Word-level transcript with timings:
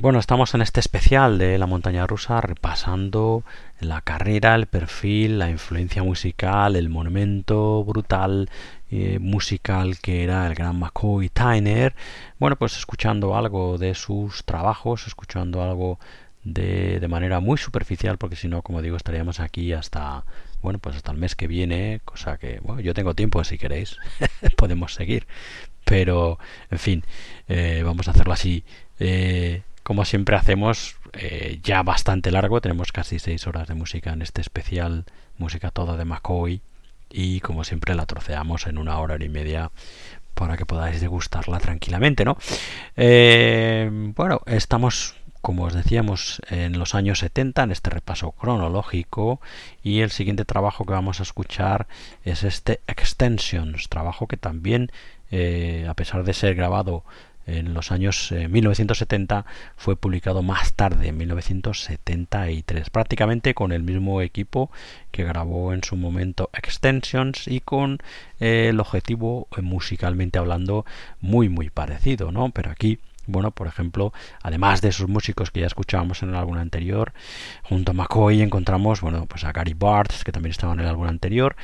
Bueno, 0.00 0.20
estamos 0.20 0.54
en 0.54 0.62
este 0.62 0.78
especial 0.78 1.38
de 1.38 1.58
la 1.58 1.66
montaña 1.66 2.06
rusa 2.06 2.40
repasando 2.40 3.42
la 3.80 4.00
carrera, 4.00 4.54
el 4.54 4.66
perfil, 4.66 5.40
la 5.40 5.50
influencia 5.50 6.04
musical, 6.04 6.76
el 6.76 6.88
monumento 6.88 7.82
brutal 7.82 8.48
eh, 8.92 9.18
musical 9.18 9.98
que 9.98 10.22
era 10.22 10.46
el 10.46 10.54
gran 10.54 10.78
McCoy 10.78 11.30
Tyner. 11.30 11.96
Bueno, 12.38 12.54
pues 12.54 12.76
escuchando 12.76 13.34
algo 13.34 13.76
de 13.76 13.96
sus 13.96 14.44
trabajos, 14.44 15.08
escuchando 15.08 15.64
algo 15.64 15.98
de, 16.44 17.00
de 17.00 17.08
manera 17.08 17.40
muy 17.40 17.58
superficial, 17.58 18.18
porque 18.18 18.36
si 18.36 18.46
no, 18.46 18.62
como 18.62 18.82
digo, 18.82 18.96
estaríamos 18.96 19.40
aquí 19.40 19.72
hasta 19.72 20.24
bueno, 20.62 20.78
pues 20.78 20.94
hasta 20.94 21.10
el 21.10 21.18
mes 21.18 21.34
que 21.34 21.48
viene, 21.48 22.00
cosa 22.04 22.38
que, 22.38 22.60
bueno, 22.60 22.80
yo 22.80 22.94
tengo 22.94 23.14
tiempo 23.14 23.42
si 23.44 23.58
queréis, 23.58 23.96
podemos 24.56 24.94
seguir, 24.94 25.26
pero, 25.84 26.38
en 26.70 26.78
fin, 26.78 27.04
eh, 27.48 27.82
vamos 27.84 28.08
a 28.08 28.10
hacerlo 28.10 28.32
así. 28.34 28.64
Eh, 29.00 29.62
como 29.88 30.04
siempre 30.04 30.36
hacemos, 30.36 30.96
eh, 31.14 31.60
ya 31.62 31.82
bastante 31.82 32.30
largo, 32.30 32.60
tenemos 32.60 32.92
casi 32.92 33.18
seis 33.18 33.46
horas 33.46 33.68
de 33.68 33.74
música 33.74 34.12
en 34.12 34.20
este 34.20 34.42
especial, 34.42 35.06
música 35.38 35.70
toda 35.70 35.96
de 35.96 36.04
McCoy, 36.04 36.60
y 37.08 37.40
como 37.40 37.64
siempre 37.64 37.94
la 37.94 38.04
troceamos 38.04 38.66
en 38.66 38.76
una 38.76 38.98
hora 38.98 39.16
y 39.18 39.30
media 39.30 39.70
para 40.34 40.58
que 40.58 40.66
podáis 40.66 41.00
degustarla 41.00 41.58
tranquilamente, 41.58 42.26
¿no? 42.26 42.36
Eh, 42.98 43.88
bueno, 44.14 44.42
estamos 44.44 45.14
como 45.40 45.64
os 45.64 45.72
decíamos, 45.72 46.42
en 46.50 46.78
los 46.78 46.94
años 46.94 47.20
70, 47.20 47.62
en 47.62 47.70
este 47.70 47.88
repaso 47.88 48.32
cronológico, 48.32 49.40
y 49.82 50.00
el 50.00 50.10
siguiente 50.10 50.44
trabajo 50.44 50.84
que 50.84 50.92
vamos 50.92 51.20
a 51.20 51.22
escuchar 51.22 51.86
es 52.24 52.42
este 52.42 52.80
Extensions, 52.86 53.88
trabajo 53.88 54.26
que 54.26 54.36
también, 54.36 54.90
eh, 55.30 55.86
a 55.88 55.94
pesar 55.94 56.24
de 56.24 56.34
ser 56.34 56.54
grabado 56.54 57.04
en 57.48 57.74
los 57.74 57.90
años 57.90 58.32
1970 58.32 59.38
eh, 59.38 59.50
fue 59.76 59.96
publicado 59.96 60.42
más 60.42 60.74
tarde, 60.74 61.08
en 61.08 61.16
1973, 61.16 62.90
prácticamente 62.90 63.54
con 63.54 63.72
el 63.72 63.82
mismo 63.82 64.20
equipo 64.20 64.70
que 65.10 65.24
grabó 65.24 65.72
en 65.72 65.82
su 65.82 65.96
momento 65.96 66.50
Extensions 66.52 67.48
y 67.48 67.60
con 67.60 67.98
eh, 68.38 68.68
el 68.68 68.80
objetivo 68.80 69.48
eh, 69.56 69.62
musicalmente 69.62 70.38
hablando 70.38 70.84
muy 71.20 71.48
muy 71.48 71.70
parecido, 71.70 72.30
¿no? 72.30 72.50
Pero 72.50 72.70
aquí 72.70 72.98
bueno, 73.28 73.50
por 73.52 73.66
ejemplo, 73.66 74.12
además 74.42 74.80
de 74.80 74.88
esos 74.88 75.08
músicos 75.08 75.50
que 75.50 75.60
ya 75.60 75.66
escuchábamos 75.66 76.22
en 76.22 76.30
el 76.30 76.34
álbum 76.34 76.56
anterior, 76.56 77.12
junto 77.62 77.92
a 77.92 77.94
McCoy 77.94 78.42
encontramos, 78.42 79.00
bueno, 79.00 79.26
pues 79.26 79.44
a 79.44 79.52
Gary 79.52 79.74
Bartz, 79.74 80.24
que 80.24 80.32
también 80.32 80.50
estaba 80.50 80.72
en 80.72 80.80
el 80.80 80.88
álbum 80.88 81.06
anterior, 81.06 81.54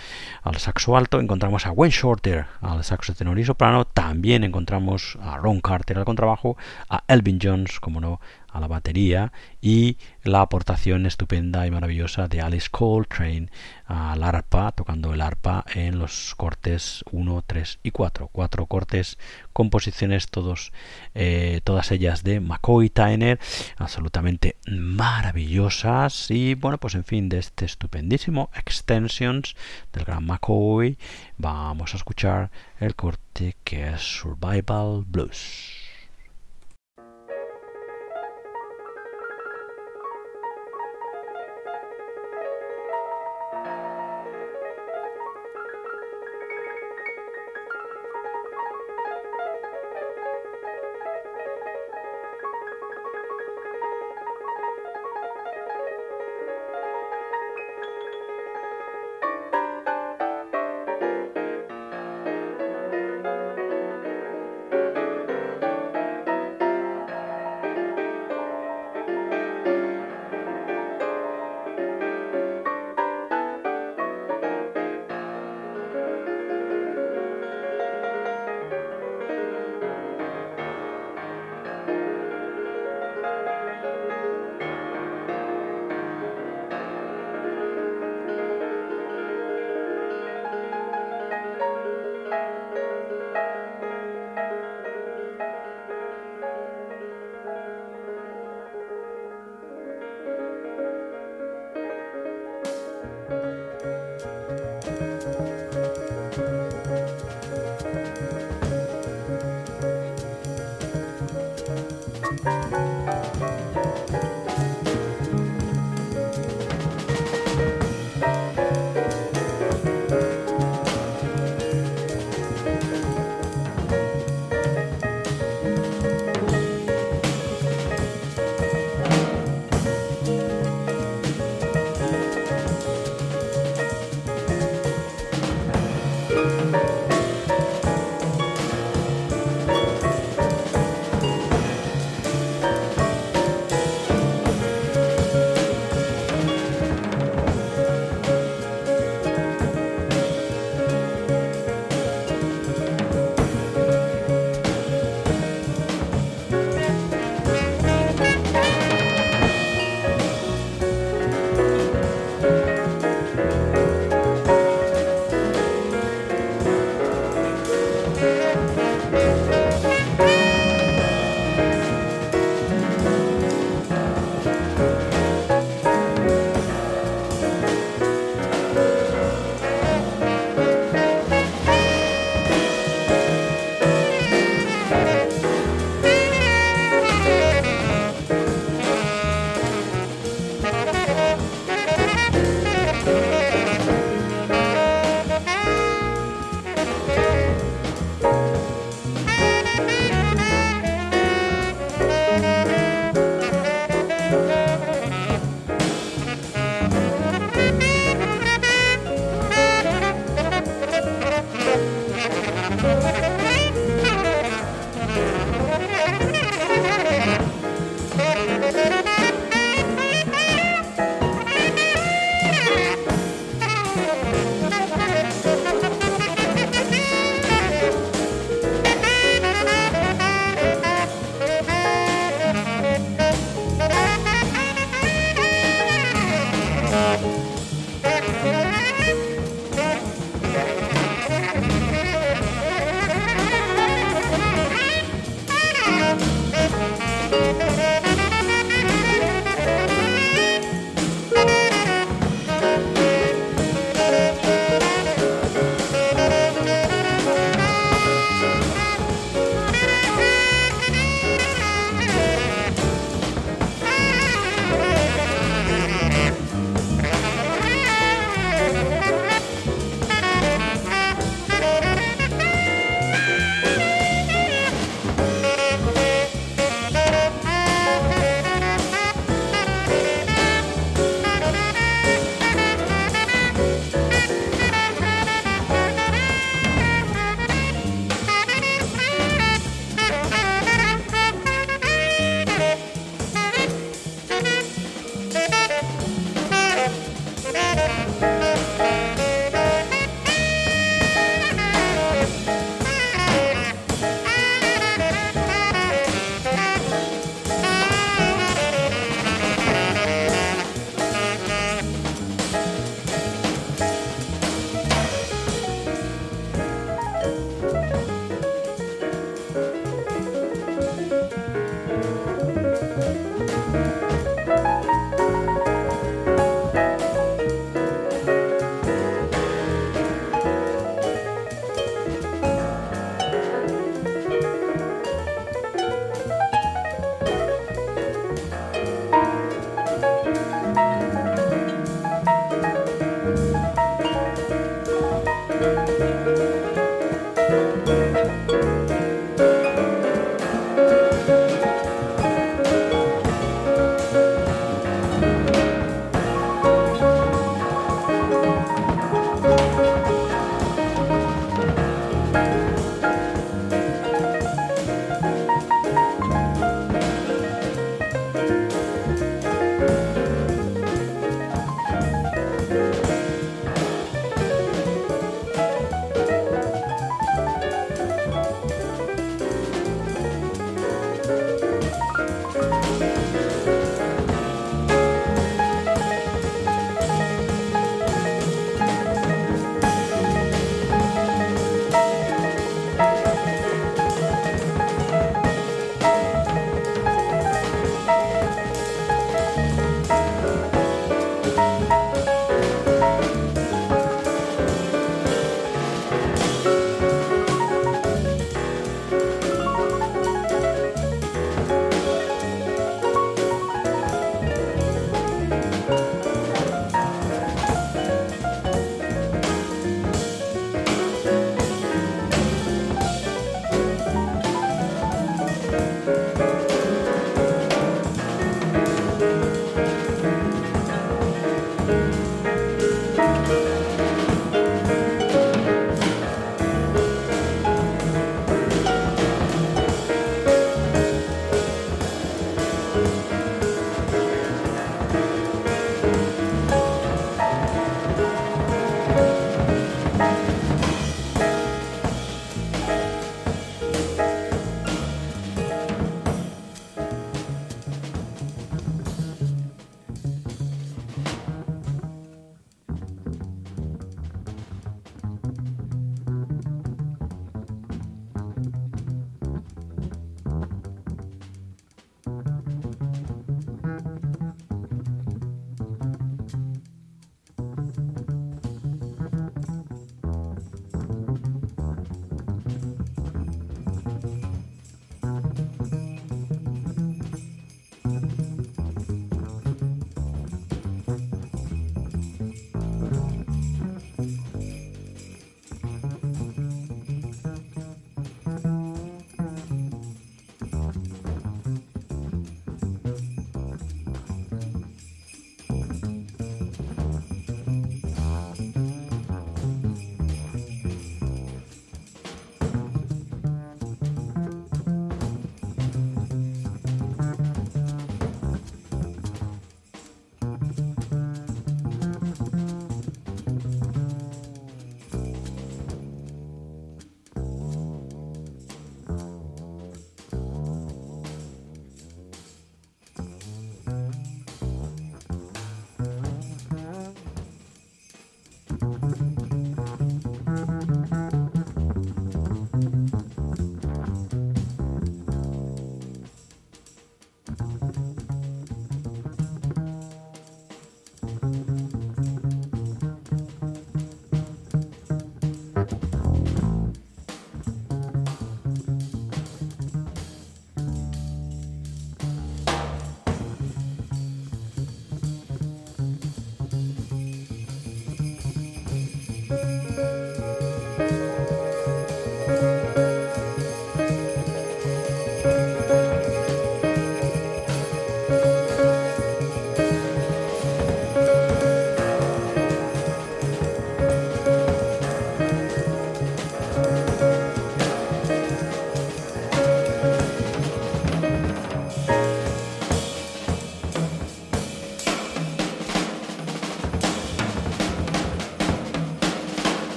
al 0.42 0.56
saxo 0.58 0.96
alto, 0.96 1.20
encontramos 1.20 1.66
a 1.66 1.72
Wayne 1.72 1.94
Shorter, 1.94 2.46
al 2.60 2.84
saxo 2.84 3.14
tenor 3.14 3.38
y 3.38 3.44
soprano, 3.44 3.86
también 3.86 4.44
encontramos 4.44 5.18
a 5.22 5.38
Ron 5.38 5.60
Carter 5.60 5.98
al 5.98 6.04
contrabajo, 6.04 6.56
a 6.88 7.02
Elvin 7.08 7.38
Jones, 7.42 7.80
como 7.80 8.00
no, 8.00 8.20
a 8.55 8.60
la 8.60 8.69
batería 8.69 9.33
y 9.60 9.98
la 10.22 10.41
aportación 10.41 11.06
estupenda 11.06 11.66
y 11.66 11.72
maravillosa 11.72 12.28
de 12.28 12.41
Alice 12.41 12.69
Coltrane 12.70 13.48
al 13.84 14.22
arpa, 14.22 14.70
tocando 14.72 15.12
el 15.12 15.20
arpa 15.20 15.64
en 15.74 15.98
los 15.98 16.34
cortes 16.36 17.05
1, 17.11 17.44
3 17.46 17.80
y 17.83 17.91
4. 17.91 18.28
Cuatro 18.28 18.66
cortes, 18.66 19.19
composiciones 19.52 20.28
todos, 20.28 20.72
eh, 21.14 21.61
todas 21.64 21.91
ellas 21.91 22.22
de 22.22 22.41
McCoy 22.41 22.91
Tyner, 22.91 23.41
absolutamente 23.77 24.56
maravillosas 24.68 26.30
y 26.30 26.55
bueno, 26.55 26.78
pues 26.78 26.94
en 26.94 27.05
fin, 27.05 27.28
de 27.28 27.39
este 27.39 27.64
estupendísimo 27.64 28.50
Extensions 28.55 29.56
del 29.92 30.05
gran 30.05 30.24
McCoy 30.24 30.96
vamos 31.36 31.92
a 31.92 31.96
escuchar 31.96 32.52
el 32.78 32.94
corte 32.94 33.56
que 33.64 33.89
es 33.89 34.00
Survival 34.00 35.05
Blues. 35.05 35.83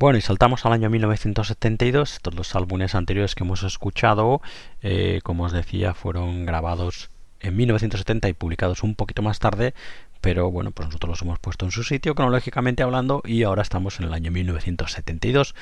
Bueno, 0.00 0.16
y 0.16 0.22
saltamos 0.22 0.64
al 0.64 0.72
año 0.72 0.88
1972. 0.88 2.20
Todos 2.22 2.34
los 2.34 2.54
álbumes 2.56 2.94
anteriores 2.94 3.34
que 3.34 3.44
hemos 3.44 3.62
escuchado, 3.64 4.40
eh, 4.80 5.20
como 5.22 5.44
os 5.44 5.52
decía, 5.52 5.92
fueron 5.92 6.46
grabados 6.46 7.10
en 7.40 7.54
1970 7.54 8.30
y 8.30 8.32
publicados 8.32 8.82
un 8.82 8.94
poquito 8.94 9.20
más 9.20 9.40
tarde, 9.40 9.74
pero 10.22 10.50
bueno, 10.50 10.70
pues 10.70 10.88
nosotros 10.88 11.10
los 11.10 11.20
hemos 11.20 11.38
puesto 11.38 11.66
en 11.66 11.70
su 11.70 11.82
sitio 11.82 12.14
cronológicamente 12.14 12.82
hablando 12.82 13.20
y 13.26 13.42
ahora 13.42 13.60
estamos 13.60 14.00
en 14.00 14.06
el 14.06 14.14
año 14.14 14.30
1972, 14.30 15.54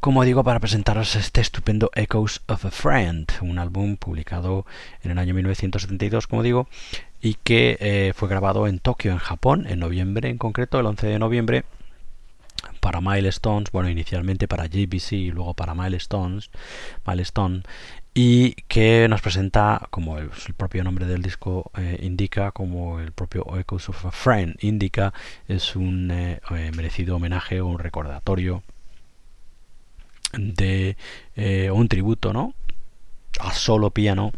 como 0.00 0.22
digo, 0.22 0.44
para 0.44 0.60
presentaros 0.60 1.16
este 1.16 1.40
estupendo 1.40 1.90
Echoes 1.94 2.42
of 2.46 2.66
a 2.66 2.70
Friend, 2.70 3.26
un 3.40 3.58
álbum 3.58 3.96
publicado 3.96 4.66
en 5.02 5.12
el 5.12 5.18
año 5.18 5.32
1972, 5.32 6.26
como 6.26 6.42
digo, 6.42 6.68
y 7.22 7.38
que 7.42 7.78
eh, 7.80 8.12
fue 8.14 8.28
grabado 8.28 8.66
en 8.66 8.80
Tokio, 8.80 9.12
en 9.12 9.18
Japón, 9.18 9.66
en 9.66 9.78
noviembre 9.78 10.28
en 10.28 10.36
concreto, 10.36 10.78
el 10.78 10.84
11 10.84 11.06
de 11.06 11.18
noviembre, 11.18 11.64
para 12.88 13.02
Milestones, 13.02 13.70
bueno, 13.70 13.90
inicialmente 13.90 14.48
para 14.48 14.64
JBC 14.64 15.12
y 15.12 15.30
luego 15.30 15.52
para 15.52 15.74
Milestones, 15.74 16.50
Milestone, 17.06 17.62
y 18.14 18.52
que 18.66 19.08
nos 19.10 19.20
presenta, 19.20 19.88
como 19.90 20.16
el, 20.16 20.30
propio 20.56 20.82
nombre 20.84 21.04
del 21.04 21.20
disco 21.20 21.70
eh, 21.76 21.98
indica, 22.00 22.50
como 22.50 22.98
el 22.98 23.12
propio 23.12 23.44
Echoes 23.58 23.90
of 23.90 24.06
a 24.06 24.10
Friend 24.10 24.56
indica, 24.60 25.12
es 25.48 25.76
un 25.76 26.10
eh, 26.10 26.40
eh, 26.48 26.72
merecido 26.74 27.16
homenaje 27.16 27.60
o 27.60 27.66
un 27.66 27.78
recordatorio 27.78 28.62
de 30.32 30.96
un 31.70 31.88
tributo, 31.88 32.32
¿no? 32.32 32.54
A 33.38 33.52
solo 33.52 33.90
piano 33.90 34.32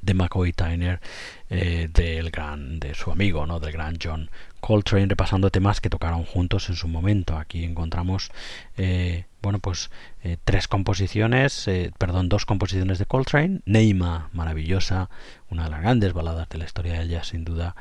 de 0.00 0.14
McCoy 0.14 0.52
Tyner 0.52 1.00
del 1.48 2.30
gran 2.32 2.80
de 2.80 2.94
su 2.94 3.12
amigo 3.12 3.46
no 3.46 3.60
del 3.60 3.72
gran 3.72 3.98
John 4.02 4.30
Coltrane 4.62 5.06
repasando 5.08 5.50
temas 5.50 5.80
que 5.80 5.90
tocaron 5.90 6.24
juntos 6.24 6.68
en 6.68 6.76
su 6.76 6.86
momento. 6.86 7.36
Aquí 7.36 7.64
encontramos 7.64 8.30
eh, 8.76 9.24
bueno 9.42 9.58
pues 9.58 9.90
eh, 10.22 10.36
tres 10.44 10.68
composiciones, 10.68 11.66
eh, 11.66 11.90
perdón, 11.98 12.28
dos 12.28 12.46
composiciones 12.46 13.00
de 13.00 13.06
Coltrane, 13.06 13.60
Neima, 13.66 14.30
maravillosa, 14.32 15.10
una 15.50 15.64
de 15.64 15.70
las 15.70 15.80
grandes 15.80 16.12
baladas 16.12 16.48
de 16.48 16.58
la 16.58 16.64
historia 16.64 16.92
de 16.92 17.02
ella 17.02 17.24
sin 17.24 17.44
duda. 17.44 17.74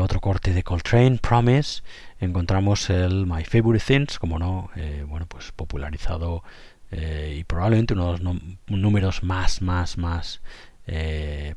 otro 0.00 0.20
corte 0.20 0.52
de 0.52 0.62
Coltrane, 0.62 1.16
Promise. 1.16 1.82
Encontramos 2.20 2.90
el 2.90 3.24
My 3.24 3.44
Favorite 3.44 3.84
Things, 3.86 4.18
como 4.18 4.38
no, 4.38 4.70
bueno 5.08 5.24
pues 5.26 5.50
popularizado 5.50 6.44
y 6.92 7.42
probablemente 7.44 7.94
uno 7.94 8.12
de 8.12 8.18
los 8.18 8.36
números 8.66 9.22
más 9.22 9.62
más 9.62 9.96
más 9.96 10.42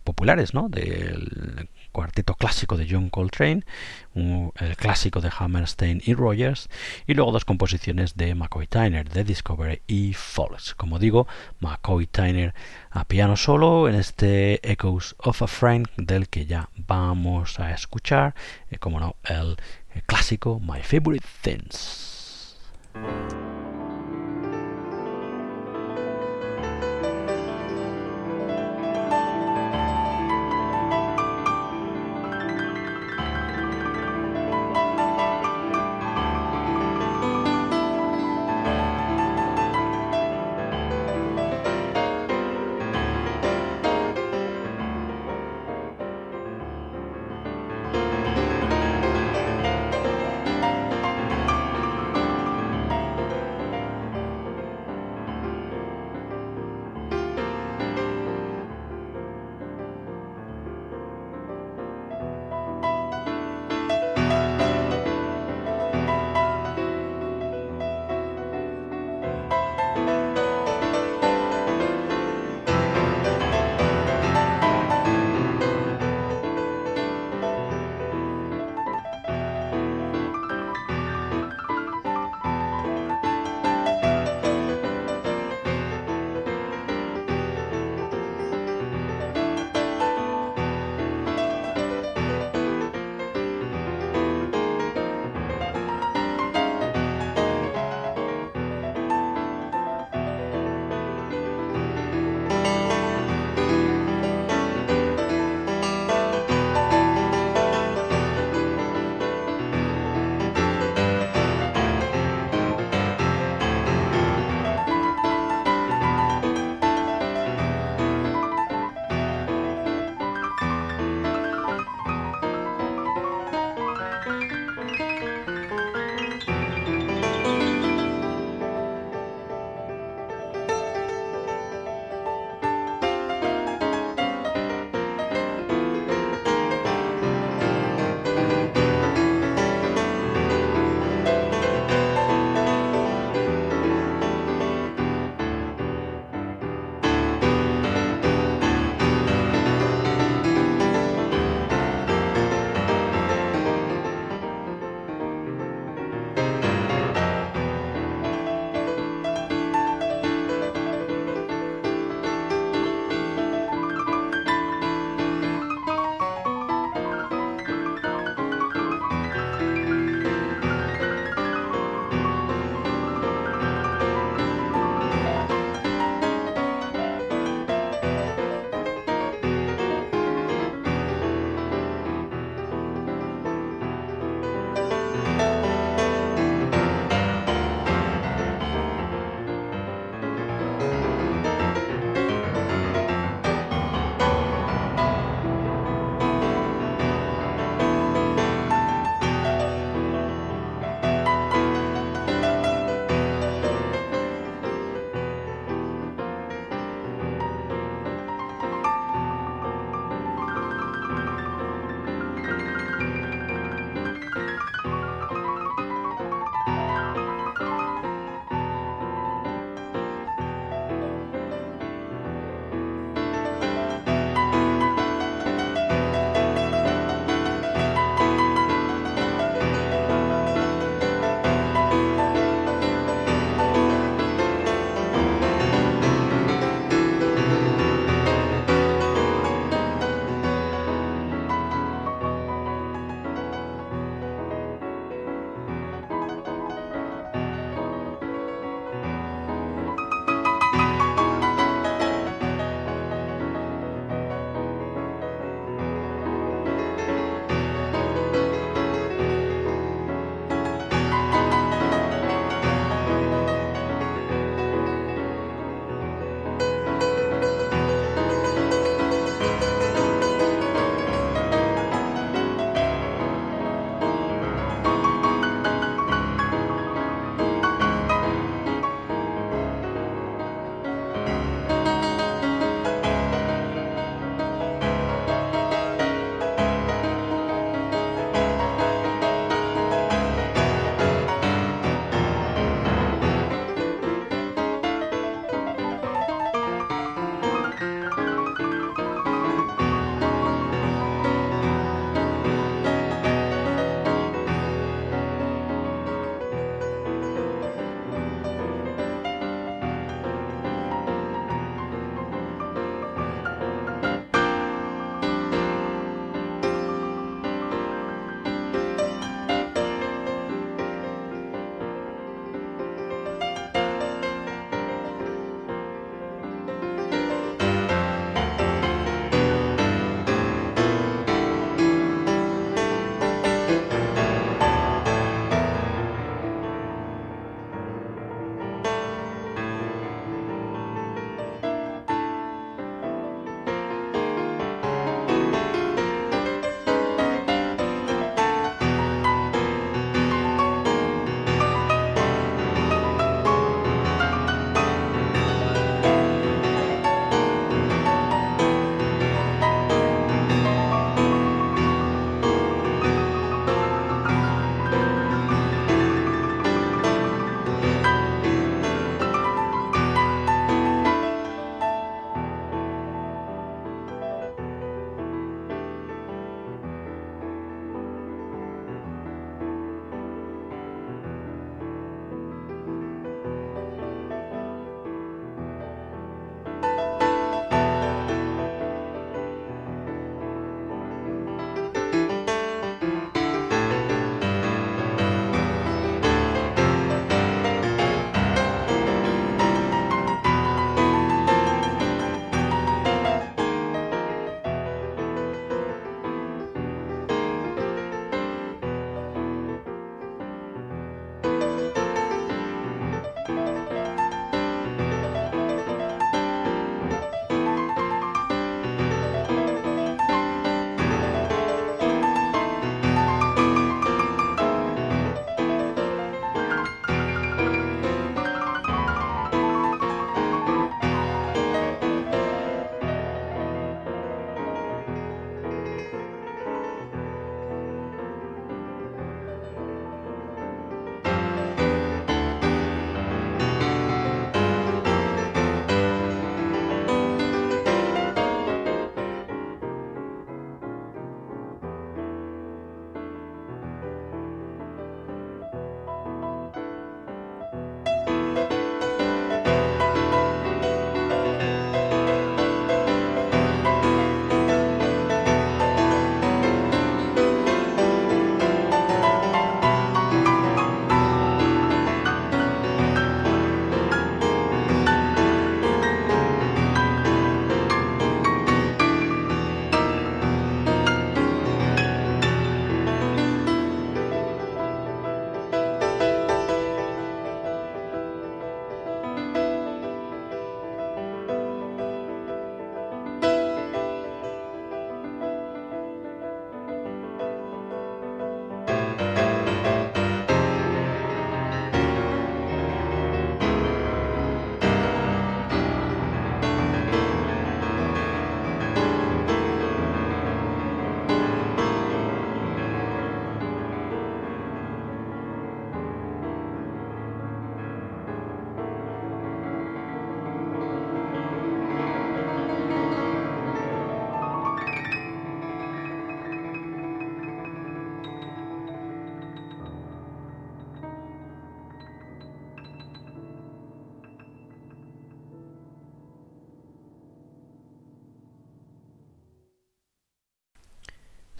populares, 0.05 0.53
¿no? 0.53 0.69
Del 0.69 1.67
cuarteto 1.93 2.35
clásico 2.35 2.75
de 2.75 2.87
John 2.89 3.09
Coltrane, 3.09 3.63
el 4.15 4.75
clásico 4.75 5.21
de 5.21 5.31
Hammerstein 5.37 6.01
y 6.03 6.13
Rogers, 6.13 6.69
y 7.07 7.13
luego 7.13 7.31
dos 7.31 7.45
composiciones 7.45 8.17
de 8.17 8.35
McCoy 8.35 8.67
Tyner, 8.67 9.07
The 9.07 9.23
Discovery 9.23 9.81
y 9.87 10.13
Falls. 10.13 10.75
Como 10.75 10.99
digo, 10.99 11.27
McCoy 11.61 12.07
Tyner 12.07 12.53
a 12.89 13.05
piano 13.05 13.37
solo 13.37 13.87
en 13.87 13.95
este 13.95 14.59
Echoes 14.69 15.15
of 15.19 15.41
a 15.41 15.47
Friend 15.47 15.87
del 15.95 16.27
que 16.27 16.45
ya 16.45 16.69
vamos 16.75 17.59
a 17.59 17.71
escuchar, 17.71 18.35
eh, 18.69 18.77
como 18.77 18.99
no, 18.99 19.15
el 19.23 19.57
clásico 20.05 20.59
My 20.59 20.81
Favorite 20.81 21.25
Things. 21.41 22.12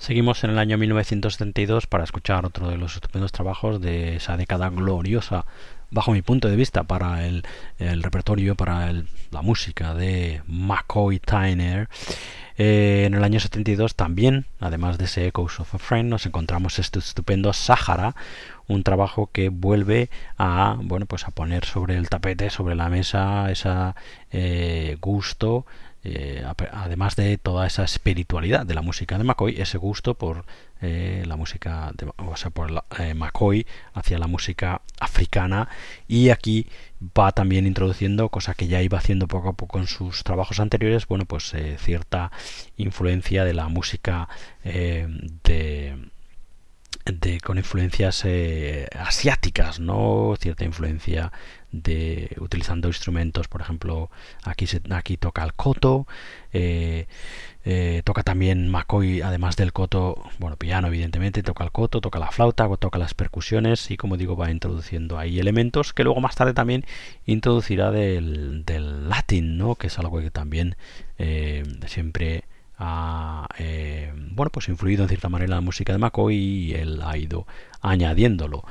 Seguimos 0.04 0.44
en 0.44 0.50
el 0.50 0.60
año 0.60 0.78
1972 0.78 1.88
para 1.88 2.04
escuchar 2.04 2.46
otro 2.46 2.68
de 2.68 2.76
los 2.76 2.96
estupendos 2.96 3.32
trabajos 3.32 3.80
de 3.80 4.18
esa 4.18 4.36
década 4.36 4.68
gloriosa, 4.70 5.46
bajo 5.92 6.12
mi 6.12 6.22
punto 6.22 6.50
de 6.50 6.58
vista, 6.58 6.84
para 6.84 7.26
el, 7.26 7.46
repertorio, 7.80 8.56
para 8.56 8.92
la 8.92 9.42
música 9.42 9.94
de 9.94 10.42
McCoy 10.46 11.20
Tyner. 11.20 11.88
Eh, 12.58 13.06
en 13.08 13.14
el 13.14 13.24
año 13.24 13.40
72 13.40 13.96
también, 13.96 14.46
además 14.60 14.98
de 14.98 15.06
ese 15.06 15.26
Echoes 15.26 15.62
of 15.62 15.74
a 15.74 15.80
Friend, 15.80 16.10
nos 16.10 16.26
encontramos 16.26 16.80
este 16.80 17.00
estupendo 17.00 17.54
Sahara, 17.54 18.14
un 18.68 18.84
trabajo 18.84 19.30
que 19.32 19.48
vuelve 19.48 20.10
a 20.38 20.76
bueno 20.82 21.06
pues 21.06 21.26
a 21.30 21.32
poner 21.32 21.64
sobre 21.64 21.96
el 21.96 22.10
tapete, 22.10 22.50
sobre 22.50 22.76
la 22.76 22.90
mesa, 22.90 23.50
ese 23.50 23.70
eh, 24.32 24.98
gusto 25.00 25.66
eh, 26.06 26.44
además 26.74 27.16
de 27.16 27.38
toda 27.38 27.66
esa 27.66 27.86
espiritualidad 27.86 28.66
de 28.66 28.74
la 28.74 28.82
música 28.82 29.18
de 29.18 29.24
McCoy, 29.24 29.62
ese 29.62 29.78
gusto 29.78 30.16
por 30.16 30.46
eh, 30.82 31.24
la 31.26 31.38
música, 31.38 31.94
de, 31.96 32.12
o 32.18 32.36
sea, 32.36 32.50
por 32.50 32.84
eh, 33.00 33.14
McCoy 33.14 33.66
hacia 33.94 34.20
la 34.20 34.28
música 34.28 34.82
africana 35.00 35.70
y 36.08 36.28
aquí 36.30 36.68
va 37.18 37.32
también 37.32 37.66
introduciendo, 37.66 38.28
cosa 38.28 38.54
que 38.54 38.68
ya 38.68 38.82
iba 38.82 38.98
haciendo 38.98 39.30
poco 39.30 39.50
a 39.50 39.54
poco 39.54 39.80
en 39.80 39.88
sus 39.88 40.26
trabajos 40.26 40.60
anteriores, 40.60 41.08
bueno, 41.08 41.24
pues 41.26 41.54
cierta 41.78 42.32
influencia 42.76 43.46
de 43.46 43.54
la 43.54 43.70
música 43.70 44.28
de 44.64 45.96
con 47.44 47.58
influencias 47.58 48.26
asiáticas, 48.98 49.80
¿no? 49.80 50.36
Cierta 50.40 50.64
influencia 50.64 51.32
de 51.74 52.38
utilizando 52.40 52.88
instrumentos, 52.88 53.48
por 53.50 53.60
ejemplo, 53.62 54.10
aquí 54.44 54.66
aquí 54.92 55.18
toca 55.18 55.44
el 55.44 55.54
coto, 55.54 56.08
eh, 56.54 57.08
eh, 57.66 58.04
toca 58.06 58.22
también 58.24 58.70
McCoy, 58.70 59.22
además 59.22 59.56
del 59.56 59.74
coto, 59.74 60.24
bueno, 60.38 60.56
piano 60.56 60.88
evidentemente, 60.88 61.42
toca 61.42 61.64
el 61.64 61.72
coto, 61.72 62.00
toca 62.00 62.20
la 62.20 62.32
flauta, 62.32 62.70
toca 62.78 63.00
las 63.00 63.16
percusiones 63.16 63.90
y 63.90 63.98
como 63.98 64.18
digo 64.18 64.38
va 64.38 64.52
introduciendo 64.52 65.18
ahí 65.18 65.40
elementos 65.40 65.94
que 65.94 66.04
luego 66.04 66.22
más 66.22 66.36
tarde 66.36 66.54
también 66.54 66.86
introducirá 67.26 67.92
del, 67.92 68.64
del 68.66 69.10
latín, 69.10 69.58
¿no? 69.58 69.76
Que 69.76 69.88
es 69.88 69.98
algo 69.98 70.20
que 70.20 70.30
también 70.30 70.76
eh, 71.18 71.64
siempre 71.88 72.44
ha 72.78 73.48
bueno 74.32 74.50
pues 74.52 74.68
influido 74.68 75.04
en 75.04 75.10
cierta 75.10 75.30
manera 75.30 75.56
la 75.56 75.62
música 75.62 75.94
de 75.94 76.00
McCoy 76.00 76.36
y 76.36 76.74
él 76.74 77.02
ha 77.04 77.16
ido 77.18 77.46
añadiéndolo 77.82 78.64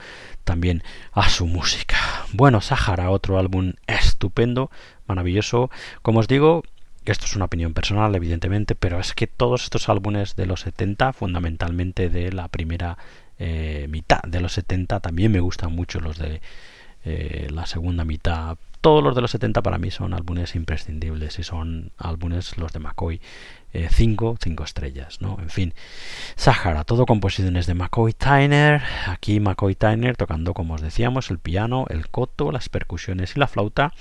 también 0.45 0.83
a 1.13 1.29
su 1.29 1.47
música. 1.47 1.97
Bueno, 2.33 2.61
Sahara, 2.61 3.11
otro 3.11 3.39
álbum 3.39 3.75
estupendo, 3.87 4.71
maravilloso. 5.07 5.71
Como 6.03 6.21
os 6.21 6.29
digo, 6.29 6.63
esto 7.05 7.27
es 7.27 7.35
una 7.35 7.47
opinión 7.47 7.75
personal, 7.75 8.15
evidentemente, 8.15 8.75
pero 8.75 9.01
es 9.01 9.15
que 9.15 9.27
todos 9.27 9.65
estos 9.65 9.89
álbumes 9.89 10.37
de 10.37 10.47
los 10.47 10.61
70, 10.61 11.13
fundamentalmente 11.13 12.09
de 12.09 12.33
la 12.33 12.49
primera 12.49 12.97
eh, 13.39 13.87
mitad 13.91 14.21
de 14.23 14.41
los 14.41 14.53
70, 14.53 15.01
también 15.01 15.33
me 15.33 15.41
gustan 15.41 15.73
mucho 15.75 16.01
los 16.01 16.19
de 16.19 16.41
eh, 17.05 17.49
la 17.51 17.67
segunda 17.67 18.05
mitad. 18.05 18.59
Todos 18.81 19.03
los 19.03 19.15
de 19.15 19.21
los 19.21 19.31
70 19.31 19.63
para 19.63 19.79
mí 19.79 19.91
son 19.91 20.13
álbumes 20.13 20.57
imprescindibles 20.57 21.39
y 21.39 21.45
son 21.45 21.93
álbumes 21.99 22.59
los 22.59 22.73
de 22.73 22.81
McCoy 22.81 23.21
5, 23.73 24.35
eh, 24.35 24.37
5 24.43 24.65
estrellas, 24.65 25.21
¿no? 25.21 25.39
En 25.41 25.49
fin, 25.49 25.73
Sahara, 26.37 26.85
todo 26.85 27.07
composiciones 27.07 27.67
de 27.67 27.75
McCoy 27.75 28.13
Tyner, 28.13 28.83
aquí 29.07 29.41
McCoy 29.41 29.75
Tyner 29.75 30.17
tocando, 30.17 30.53
como 30.53 30.75
os 30.75 30.81
decíamos, 30.81 31.31
el 31.31 31.39
piano, 31.39 31.87
el 31.89 32.09
coto, 32.09 32.53
las 32.53 32.69
percusiones 32.69 33.37
y 33.37 33.41
la 33.41 33.47
flauta, 33.47 33.93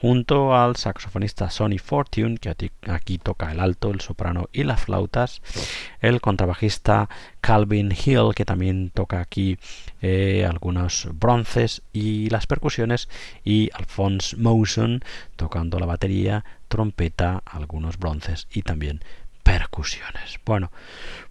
junto 0.00 0.56
al 0.56 0.76
saxofonista 0.76 1.50
Sonny 1.50 1.78
Fortune, 1.78 2.38
que 2.38 2.54
aquí 2.88 3.18
toca 3.18 3.52
el 3.52 3.60
alto, 3.60 3.90
el 3.90 4.00
soprano 4.00 4.48
y 4.50 4.64
las 4.64 4.80
flautas, 4.80 5.42
el 6.00 6.22
contrabajista 6.22 7.10
Calvin 7.42 7.92
Hill, 7.92 8.34
que 8.34 8.46
también 8.46 8.90
toca 8.90 9.20
aquí 9.20 9.58
eh, 10.00 10.46
algunos 10.48 11.08
bronces 11.12 11.82
y 11.92 12.30
las 12.30 12.46
percusiones, 12.46 13.10
y 13.44 13.68
Alphonse 13.74 14.36
Mouson 14.38 15.04
tocando 15.36 15.78
la 15.78 15.86
batería, 15.86 16.46
trompeta, 16.68 17.42
algunos 17.44 17.98
bronces 17.98 18.48
y 18.50 18.62
también 18.62 19.02
percusiones. 19.42 20.40
Bueno, 20.46 20.70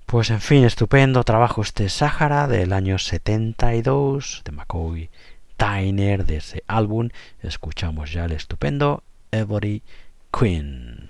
pues 0.06 0.30
en 0.30 0.42
fin, 0.42 0.64
estupendo 0.64 1.24
trabajo 1.24 1.64
este 1.64 1.90
Sahara 1.90 2.48
del 2.48 2.74
año 2.74 3.00
72 3.00 4.44
de 4.46 4.52
McCoy 4.52 5.10
Tyner 5.60 6.26
de 6.26 6.38
ese 6.38 6.63
álbum. 6.67 7.10
Escuchamos 7.41 8.13
ya 8.13 8.24
el 8.24 8.32
estupendo 8.32 9.04
Every 9.30 9.84
Queen. 10.32 11.10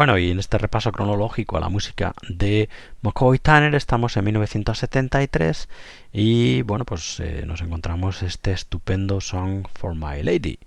Bueno, 0.00 0.16
y 0.16 0.30
en 0.30 0.38
este 0.38 0.56
repaso 0.56 0.92
cronológico 0.92 1.58
a 1.58 1.60
la 1.60 1.68
música 1.68 2.14
de 2.26 2.70
McCoy 3.02 3.38
Tanner 3.38 3.74
estamos 3.74 4.16
en 4.16 4.24
1973 4.24 5.68
y 6.10 6.62
bueno, 6.62 6.86
pues 6.86 7.20
eh, 7.20 7.44
nos 7.46 7.60
encontramos 7.60 8.22
este 8.22 8.52
estupendo 8.52 9.20
Song 9.20 9.66
for 9.74 9.94
My 9.94 10.22
Lady, 10.22 10.58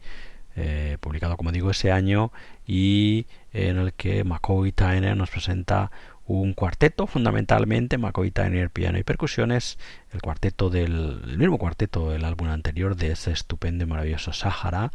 eh, 0.56 0.98
publicado 1.00 1.36
como 1.36 1.52
digo 1.52 1.72
ese 1.72 1.92
año 1.92 2.32
y 2.68 3.26
en 3.54 3.80
el 3.80 3.94
que 3.94 4.24
McCoy 4.24 4.72
Tyner 4.72 5.18
nos 5.18 5.32
presenta 5.32 5.90
un 6.26 6.54
cuarteto, 6.54 7.06
fundamentalmente 7.06 7.98
McCoy 7.98 8.32
Tyner 8.32 8.70
piano 8.70 8.98
y 8.98 9.04
percusiones, 9.04 9.78
el 10.14 10.22
cuarteto 10.22 10.70
del 10.70 11.22
el 11.24 11.38
mismo 11.38 11.58
cuarteto 11.58 12.12
del 12.12 12.24
álbum 12.24 12.48
anterior 12.48 12.96
de 12.96 13.12
ese 13.12 13.32
estupendo 13.32 13.84
y 13.84 13.88
maravilloso 13.88 14.32
Sahara, 14.32 14.92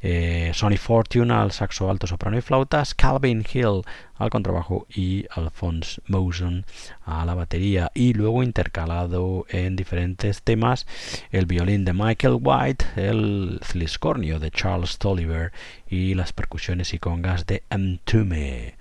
eh, 0.00 0.52
Sonny 0.54 0.76
Fortune 0.76 1.32
al 1.34 1.50
saxo 1.52 1.90
alto, 1.90 2.06
soprano 2.06 2.38
y 2.38 2.40
flautas, 2.40 2.94
Calvin 2.94 3.44
Hill 3.52 3.82
al 4.16 4.30
contrabajo 4.30 4.86
y 4.88 5.26
Alphonse 5.30 6.02
Mosen 6.06 6.66
a 7.04 7.24
la 7.24 7.34
batería 7.34 7.90
y 7.94 8.12
luego 8.12 8.42
intercalado 8.42 9.46
en 9.48 9.76
diferentes 9.76 10.42
temas 10.42 10.86
el 11.32 11.46
violín 11.46 11.84
de 11.84 11.94
Michael 11.94 12.38
White, 12.40 12.84
el 12.96 13.58
fliscornio 13.62 14.38
de 14.38 14.50
Charles 14.50 14.98
Tolliver 14.98 15.52
y 15.88 16.14
las 16.14 16.32
percusiones 16.32 16.94
y 16.94 16.98
congas 16.98 17.46
de 17.46 17.64
Mtume. 17.70 18.76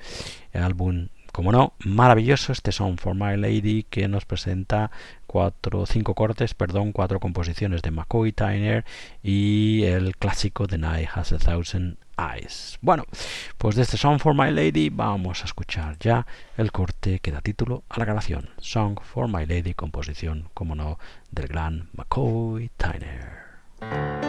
El 0.52 0.64
álbum 0.64 1.08
como 1.40 1.54
no, 1.54 1.72
maravilloso 1.86 2.52
este 2.52 2.74
Song 2.74 2.98
for 3.00 3.16
My 3.16 3.38
Lady 3.38 3.84
que 3.90 4.10
nos 4.10 4.26
presenta 4.26 4.92
cuatro, 5.26 5.86
cinco 5.86 6.14
cortes, 6.14 6.54
perdón, 6.54 6.92
cuatro 6.92 7.22
composiciones 7.22 7.82
de 7.82 7.92
McCoy 7.92 8.34
Tyner 8.34 8.84
y 9.24 9.86
el 9.86 10.18
clásico 10.18 10.68
The 10.68 10.78
Night 10.78 11.08
Has 11.16 11.32
a 11.32 11.38
Thousand 11.38 11.96
Eyes. 12.18 12.78
Bueno, 12.82 13.06
pues 13.58 13.78
de 13.78 13.84
este 13.84 13.96
Song 13.96 14.20
for 14.20 14.36
My 14.36 14.52
Lady 14.52 14.90
vamos 14.90 15.42
a 15.42 15.46
escuchar 15.46 15.96
ya 15.98 16.28
el 16.58 16.74
corte 16.74 17.22
que 17.22 17.32
da 17.32 17.40
título 17.40 17.84
a 17.88 18.00
la 18.00 18.04
grabación. 18.04 18.50
Song 18.58 19.00
for 19.02 19.30
My 19.30 19.46
Lady, 19.46 19.74
composición, 19.74 20.50
como 20.54 20.76
no, 20.76 21.00
del 21.32 21.48
gran 21.48 21.88
McCoy 21.94 22.70
Tyner. 22.76 24.29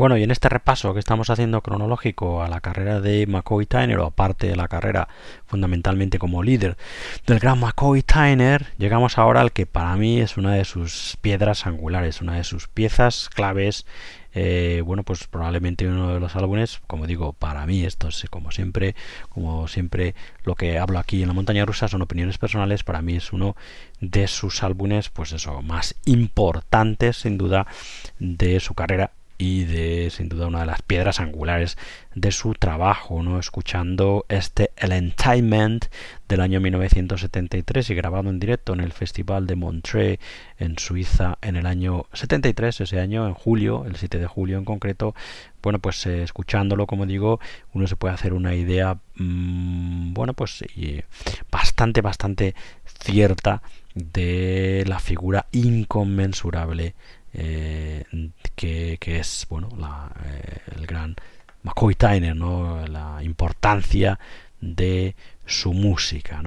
Bueno, 0.00 0.16
y 0.16 0.22
en 0.22 0.30
este 0.30 0.48
repaso 0.48 0.94
que 0.94 0.98
estamos 0.98 1.28
haciendo 1.28 1.60
cronológico 1.60 2.42
a 2.42 2.48
la 2.48 2.62
carrera 2.62 3.02
de 3.02 3.26
McCoy 3.26 3.66
Tyner, 3.66 3.98
o 3.98 4.06
aparte 4.06 4.46
de 4.46 4.56
la 4.56 4.66
carrera 4.66 5.08
fundamentalmente 5.44 6.18
como 6.18 6.42
líder 6.42 6.78
del 7.26 7.38
gran 7.38 7.60
McCoy 7.60 8.02
Tyner, 8.02 8.68
llegamos 8.78 9.18
ahora 9.18 9.42
al 9.42 9.52
que 9.52 9.66
para 9.66 9.94
mí 9.96 10.18
es 10.18 10.38
una 10.38 10.54
de 10.54 10.64
sus 10.64 11.18
piedras 11.20 11.66
angulares, 11.66 12.22
una 12.22 12.36
de 12.36 12.44
sus 12.44 12.66
piezas 12.66 13.28
claves 13.28 13.84
eh, 14.32 14.82
bueno, 14.86 15.02
pues 15.02 15.26
probablemente 15.26 15.86
uno 15.86 16.14
de 16.14 16.20
los 16.20 16.34
álbumes, 16.34 16.80
como 16.86 17.06
digo, 17.06 17.34
para 17.34 17.66
mí 17.66 17.84
esto 17.84 18.08
es 18.08 18.24
como 18.30 18.52
siempre, 18.52 18.94
como 19.28 19.68
siempre 19.68 20.14
lo 20.44 20.54
que 20.54 20.78
hablo 20.78 20.98
aquí 20.98 21.20
en 21.20 21.28
la 21.28 21.34
montaña 21.34 21.66
rusa 21.66 21.88
son 21.88 22.00
opiniones 22.00 22.38
personales, 22.38 22.84
para 22.84 23.02
mí 23.02 23.16
es 23.16 23.34
uno 23.34 23.54
de 24.00 24.28
sus 24.28 24.62
álbumes, 24.62 25.10
pues 25.10 25.32
eso, 25.32 25.60
más 25.60 25.94
importantes 26.06 27.18
sin 27.18 27.36
duda 27.36 27.66
de 28.18 28.60
su 28.60 28.72
carrera 28.72 29.10
y 29.40 29.64
de 29.64 30.10
sin 30.10 30.28
duda 30.28 30.48
una 30.48 30.60
de 30.60 30.66
las 30.66 30.82
piedras 30.82 31.18
angulares 31.18 31.78
de 32.14 32.30
su 32.30 32.52
trabajo, 32.52 33.22
¿no? 33.22 33.38
Escuchando 33.38 34.26
este 34.28 34.70
El 34.76 34.92
Entertainment 34.92 35.86
del 36.28 36.42
año 36.42 36.60
1973 36.60 37.88
y 37.88 37.94
grabado 37.94 38.28
en 38.28 38.38
directo 38.38 38.74
en 38.74 38.80
el 38.80 38.92
Festival 38.92 39.46
de 39.46 39.56
Montreux 39.56 40.20
en 40.58 40.78
Suiza 40.78 41.38
en 41.40 41.56
el 41.56 41.64
año 41.64 42.04
73, 42.12 42.82
ese 42.82 43.00
año 43.00 43.26
en 43.26 43.32
julio, 43.32 43.86
el 43.86 43.96
7 43.96 44.18
de 44.18 44.26
julio 44.26 44.58
en 44.58 44.66
concreto. 44.66 45.14
Bueno, 45.62 45.78
pues 45.78 46.04
eh, 46.04 46.22
escuchándolo, 46.22 46.86
como 46.86 47.06
digo, 47.06 47.40
uno 47.72 47.86
se 47.86 47.96
puede 47.96 48.12
hacer 48.12 48.34
una 48.34 48.54
idea, 48.54 48.98
mmm, 49.14 50.12
bueno, 50.12 50.34
pues 50.34 50.62
bastante, 51.50 52.02
bastante 52.02 52.54
cierta 52.84 53.62
de 53.94 54.84
la 54.86 54.98
figura 55.00 55.46
inconmensurable 55.52 56.94
eh, 57.32 58.04
que, 58.54 58.98
es 59.02 59.46
bueno 59.48 59.68
eh, 60.24 60.58
el 60.76 60.86
gran 60.86 61.16
McCoy 61.62 61.94
Tyner, 61.94 62.36
la 62.36 63.20
importancia 63.22 64.18
de 64.60 65.14
su 65.46 65.72
música. 65.72 66.42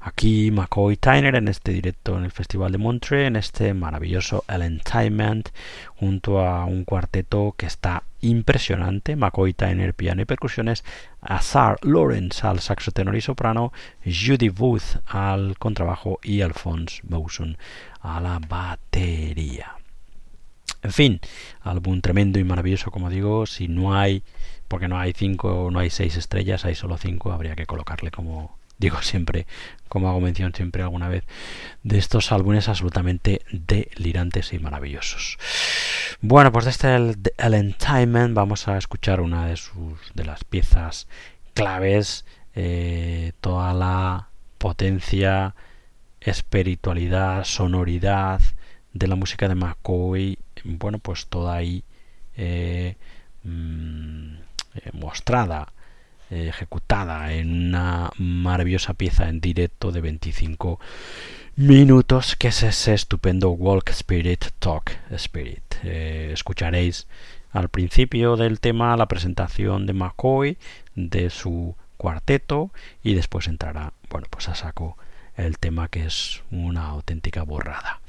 Aquí 0.00 0.50
McCoy 0.50 0.96
Tyner 0.96 1.34
en 1.34 1.48
este 1.48 1.72
directo 1.72 2.16
en 2.16 2.24
el 2.24 2.30
Festival 2.30 2.72
de 2.72 2.78
Montreux, 2.78 3.26
en 3.26 3.36
este 3.36 3.74
maravilloso 3.74 4.44
Entertainment, 4.48 5.48
junto 5.96 6.40
a 6.40 6.64
un 6.64 6.84
cuarteto 6.84 7.54
que 7.56 7.66
está 7.66 8.04
impresionante, 8.20 9.16
McCoy 9.16 9.54
Tyner 9.54 9.94
piano 9.94 10.22
y 10.22 10.24
percusiones, 10.24 10.84
Azar 11.20 11.78
Lawrence 11.82 12.46
al 12.46 12.60
saxo 12.60 12.92
tenor 12.92 13.16
y 13.16 13.20
soprano, 13.20 13.72
Judy 14.04 14.50
Booth 14.50 15.02
al 15.06 15.58
contrabajo 15.58 16.20
y 16.22 16.42
Alphonse 16.42 17.00
Mouson 17.08 17.58
a 18.00 18.20
la 18.20 18.38
batería. 18.38 19.77
En 20.82 20.92
fin, 20.92 21.20
álbum 21.60 22.00
tremendo 22.00 22.38
y 22.38 22.44
maravilloso, 22.44 22.90
como 22.90 23.10
digo, 23.10 23.46
si 23.46 23.68
no 23.68 23.94
hay, 23.94 24.22
porque 24.68 24.88
no 24.88 24.98
hay 24.98 25.12
cinco 25.12 25.70
no 25.72 25.80
hay 25.80 25.90
seis 25.90 26.16
estrellas, 26.16 26.64
hay 26.64 26.74
solo 26.74 26.96
cinco, 26.98 27.32
habría 27.32 27.56
que 27.56 27.66
colocarle 27.66 28.10
como 28.10 28.58
digo 28.78 29.02
siempre, 29.02 29.46
como 29.88 30.08
hago 30.08 30.20
mención 30.20 30.54
siempre 30.54 30.82
alguna 30.82 31.08
vez, 31.08 31.24
de 31.82 31.98
estos 31.98 32.32
álbumes 32.32 32.68
absolutamente 32.68 33.42
delirantes 33.50 34.52
y 34.52 34.58
maravillosos. 34.58 35.36
Bueno, 36.20 36.52
pues 36.52 36.64
de 36.64 36.70
este 36.70 36.94
el, 36.94 37.16
Entertainment 37.54 38.34
vamos 38.34 38.68
a 38.68 38.78
escuchar 38.78 39.20
una 39.20 39.46
de 39.46 39.56
sus 39.56 39.98
de 40.14 40.24
las 40.24 40.44
piezas 40.44 41.08
claves, 41.54 42.24
eh, 42.54 43.32
toda 43.40 43.74
la 43.74 44.28
potencia, 44.58 45.54
espiritualidad, 46.20 47.44
sonoridad 47.44 48.40
de 48.92 49.06
la 49.06 49.16
música 49.16 49.48
de 49.48 49.54
McCoy 49.54 50.38
bueno, 50.64 50.98
pues 50.98 51.26
toda 51.26 51.56
ahí 51.56 51.84
eh, 52.36 52.96
mm, 53.42 54.34
eh, 54.74 54.90
mostrada, 54.92 55.72
eh, 56.30 56.46
ejecutada 56.48 57.32
en 57.32 57.68
una 57.68 58.10
maravillosa 58.18 58.94
pieza 58.94 59.28
en 59.28 59.40
directo 59.40 59.90
de 59.90 60.00
25 60.00 60.78
minutos, 61.56 62.36
que 62.36 62.48
es 62.48 62.62
ese 62.62 62.94
estupendo 62.94 63.50
Walk 63.50 63.90
Spirit, 63.90 64.44
Talk 64.60 64.96
Spirit. 65.10 65.74
escucharéis 65.82 67.08
al 67.50 67.68
principio 67.68 68.36
del 68.36 68.60
tema 68.60 68.96
la 68.96 69.08
presentación 69.08 69.86
de 69.86 69.94
McCoy, 69.94 70.58
de 70.94 71.30
su 71.30 71.74
cuarteto, 71.96 72.70
y 73.02 73.14
después 73.14 73.48
entrará, 73.48 73.92
bueno, 74.10 74.28
pues 74.30 74.48
a 74.48 74.54
saco 74.54 74.96
el 75.36 75.58
tema 75.58 75.88
que 75.88 76.04
es 76.04 76.42
una 76.50 76.86
auténtica 76.86 77.42
borrada. 77.42 78.00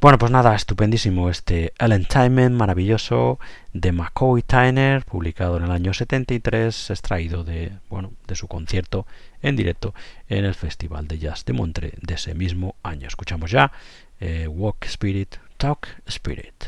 Bueno, 0.00 0.16
pues 0.16 0.30
nada, 0.30 0.54
estupendísimo 0.54 1.28
este 1.28 1.72
El 1.76 1.90
Entertainment 1.90 2.54
maravilloso 2.54 3.40
de 3.72 3.90
McCoy 3.90 4.42
Tyner, 4.42 5.04
publicado 5.04 5.56
en 5.56 5.64
el 5.64 5.72
año 5.72 5.92
73, 5.92 6.90
extraído 6.90 7.42
de, 7.42 7.72
bueno, 7.90 8.12
de 8.28 8.36
su 8.36 8.46
concierto 8.46 9.08
en 9.42 9.56
directo 9.56 9.94
en 10.28 10.44
el 10.44 10.54
Festival 10.54 11.08
de 11.08 11.18
Jazz 11.18 11.44
de 11.44 11.52
Montre 11.52 11.94
de 12.00 12.14
ese 12.14 12.36
mismo 12.36 12.76
año. 12.84 13.08
Escuchamos 13.08 13.50
ya 13.50 13.72
eh, 14.20 14.46
Walk 14.46 14.84
Spirit, 14.84 15.34
Talk 15.56 15.88
Spirit. 16.06 16.66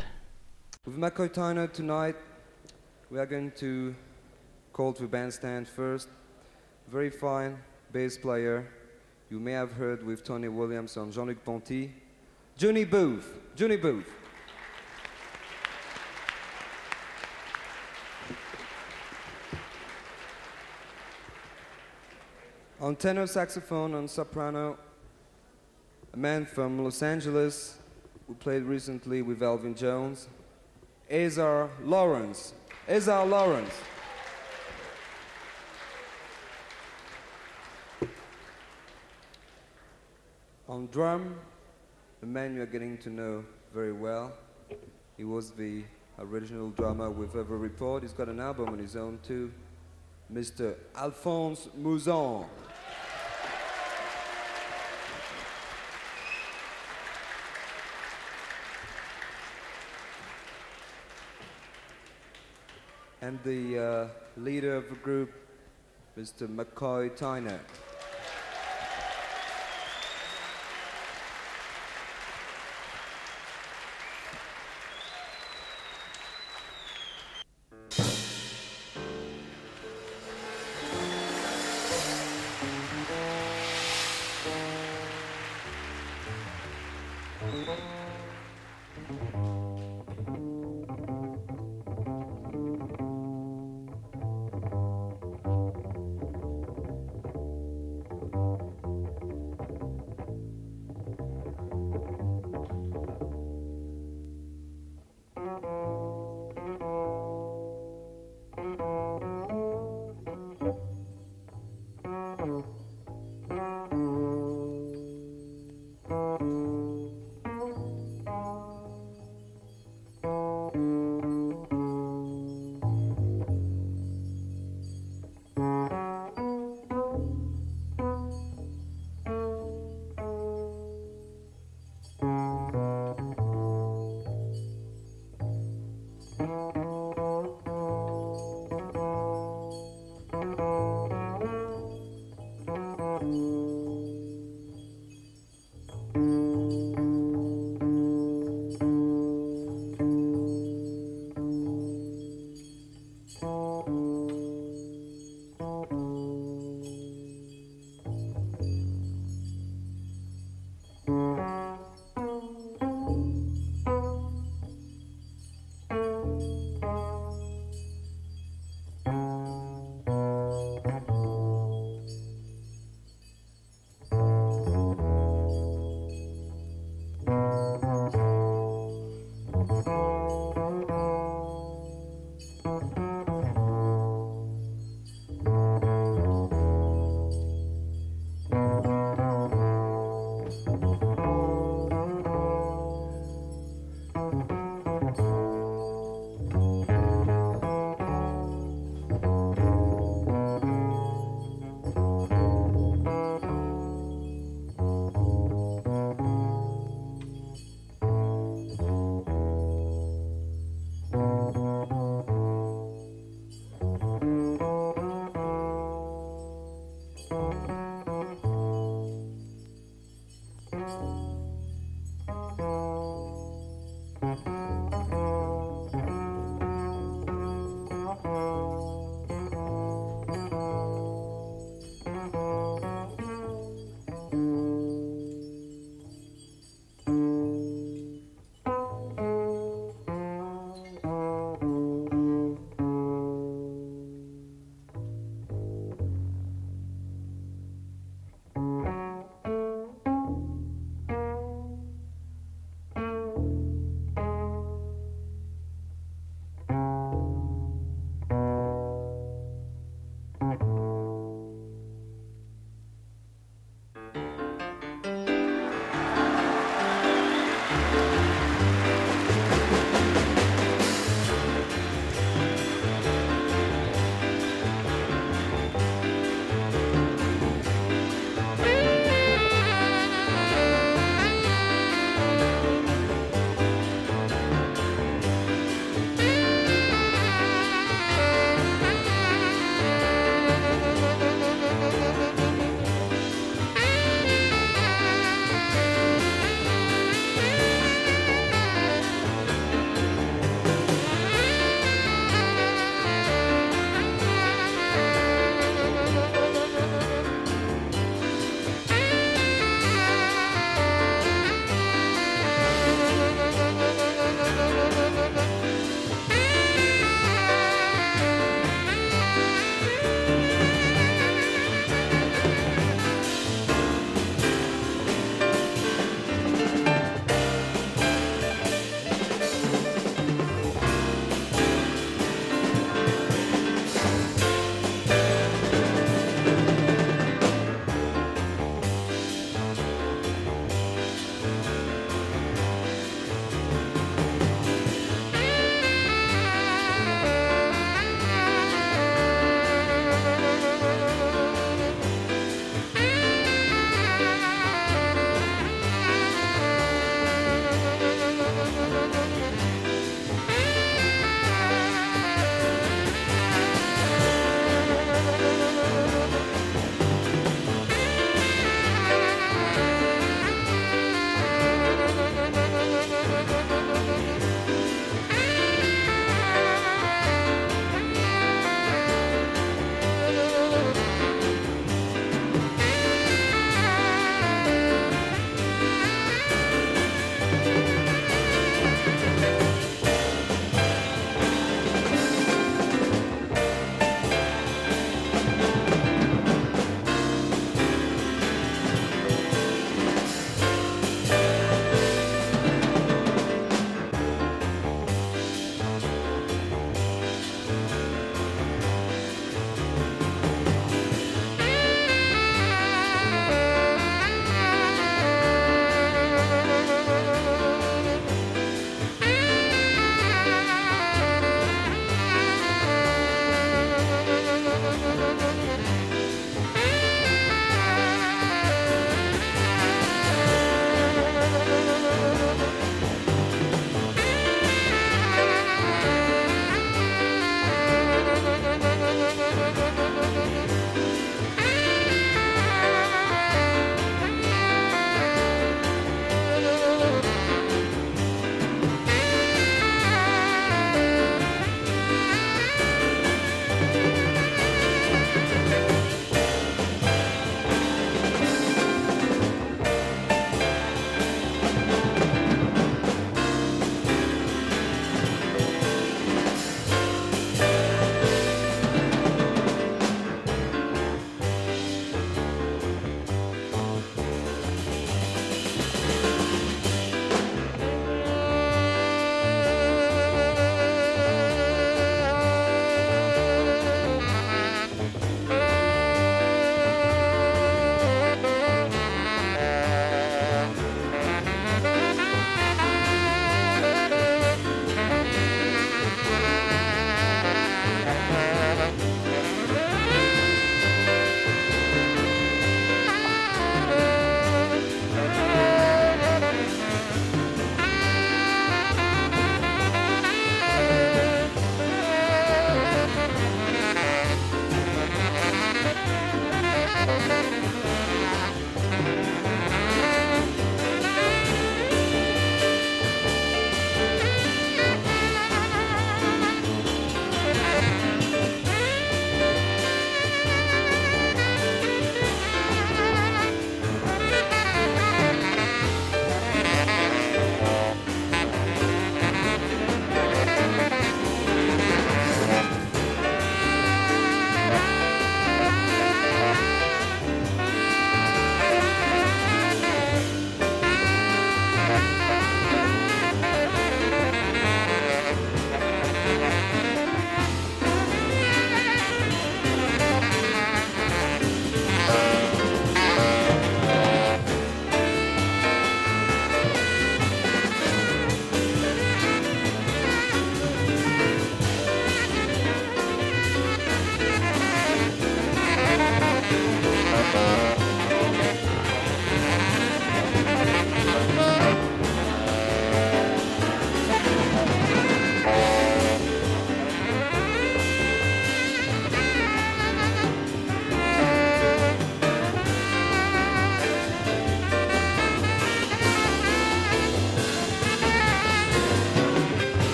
With 0.84 0.96
McCoy 0.96 1.30
Tyner 1.30 1.70
tonight, 1.70 2.16
we 3.12 3.20
are 3.20 3.28
going 3.28 3.52
to 3.60 3.94
call 4.72 4.92
to 4.94 5.06
bandstand 5.06 5.68
first. 5.68 6.08
Very 6.90 7.10
fine 7.10 7.58
bass 7.92 8.18
player. 8.18 8.68
You 9.30 9.38
may 9.38 9.52
have 9.52 9.70
heard 9.78 10.04
with 10.04 10.24
Tony 10.24 10.48
Williams 10.48 10.96
and 10.96 11.12
Jean-Luc 11.12 11.44
Ponty. 11.44 11.92
Junie 12.60 12.84
Booth. 12.84 13.38
Junie 13.56 13.78
Booth. 13.78 14.06
On 22.82 22.94
tenor 22.94 23.26
saxophone 23.26 23.94
and 23.94 24.10
soprano, 24.10 24.76
a 26.12 26.18
man 26.18 26.44
from 26.44 26.84
Los 26.84 27.02
Angeles 27.02 27.78
who 28.26 28.34
played 28.34 28.64
recently 28.64 29.22
with 29.22 29.42
Elvin 29.42 29.74
Jones, 29.74 30.28
Azar 31.10 31.70
Lawrence. 31.82 32.52
Azar 32.86 33.24
Lawrence. 33.24 33.72
On 40.68 40.86
drum, 40.92 41.36
a 42.22 42.26
man 42.26 42.54
you 42.54 42.60
are 42.62 42.66
getting 42.66 42.98
to 42.98 43.08
know 43.08 43.44
very 43.72 43.92
well. 43.92 44.32
He 45.16 45.24
was 45.24 45.52
the 45.52 45.84
original 46.18 46.68
drummer 46.70 47.08
with 47.08 47.34
Ever 47.34 47.56
Report. 47.56 48.02
He's 48.02 48.12
got 48.12 48.28
an 48.28 48.40
album 48.40 48.68
on 48.68 48.78
his 48.78 48.94
own 48.94 49.18
too. 49.26 49.50
Mr. 50.32 50.74
Alphonse 50.94 51.68
Mouzon. 51.80 52.44
And 63.22 63.38
the 63.44 63.78
uh, 63.78 64.08
leader 64.36 64.76
of 64.76 64.88
the 64.90 64.96
group, 64.96 65.32
Mr. 66.18 66.46
McCoy 66.46 67.10
Tyner. 67.16 67.60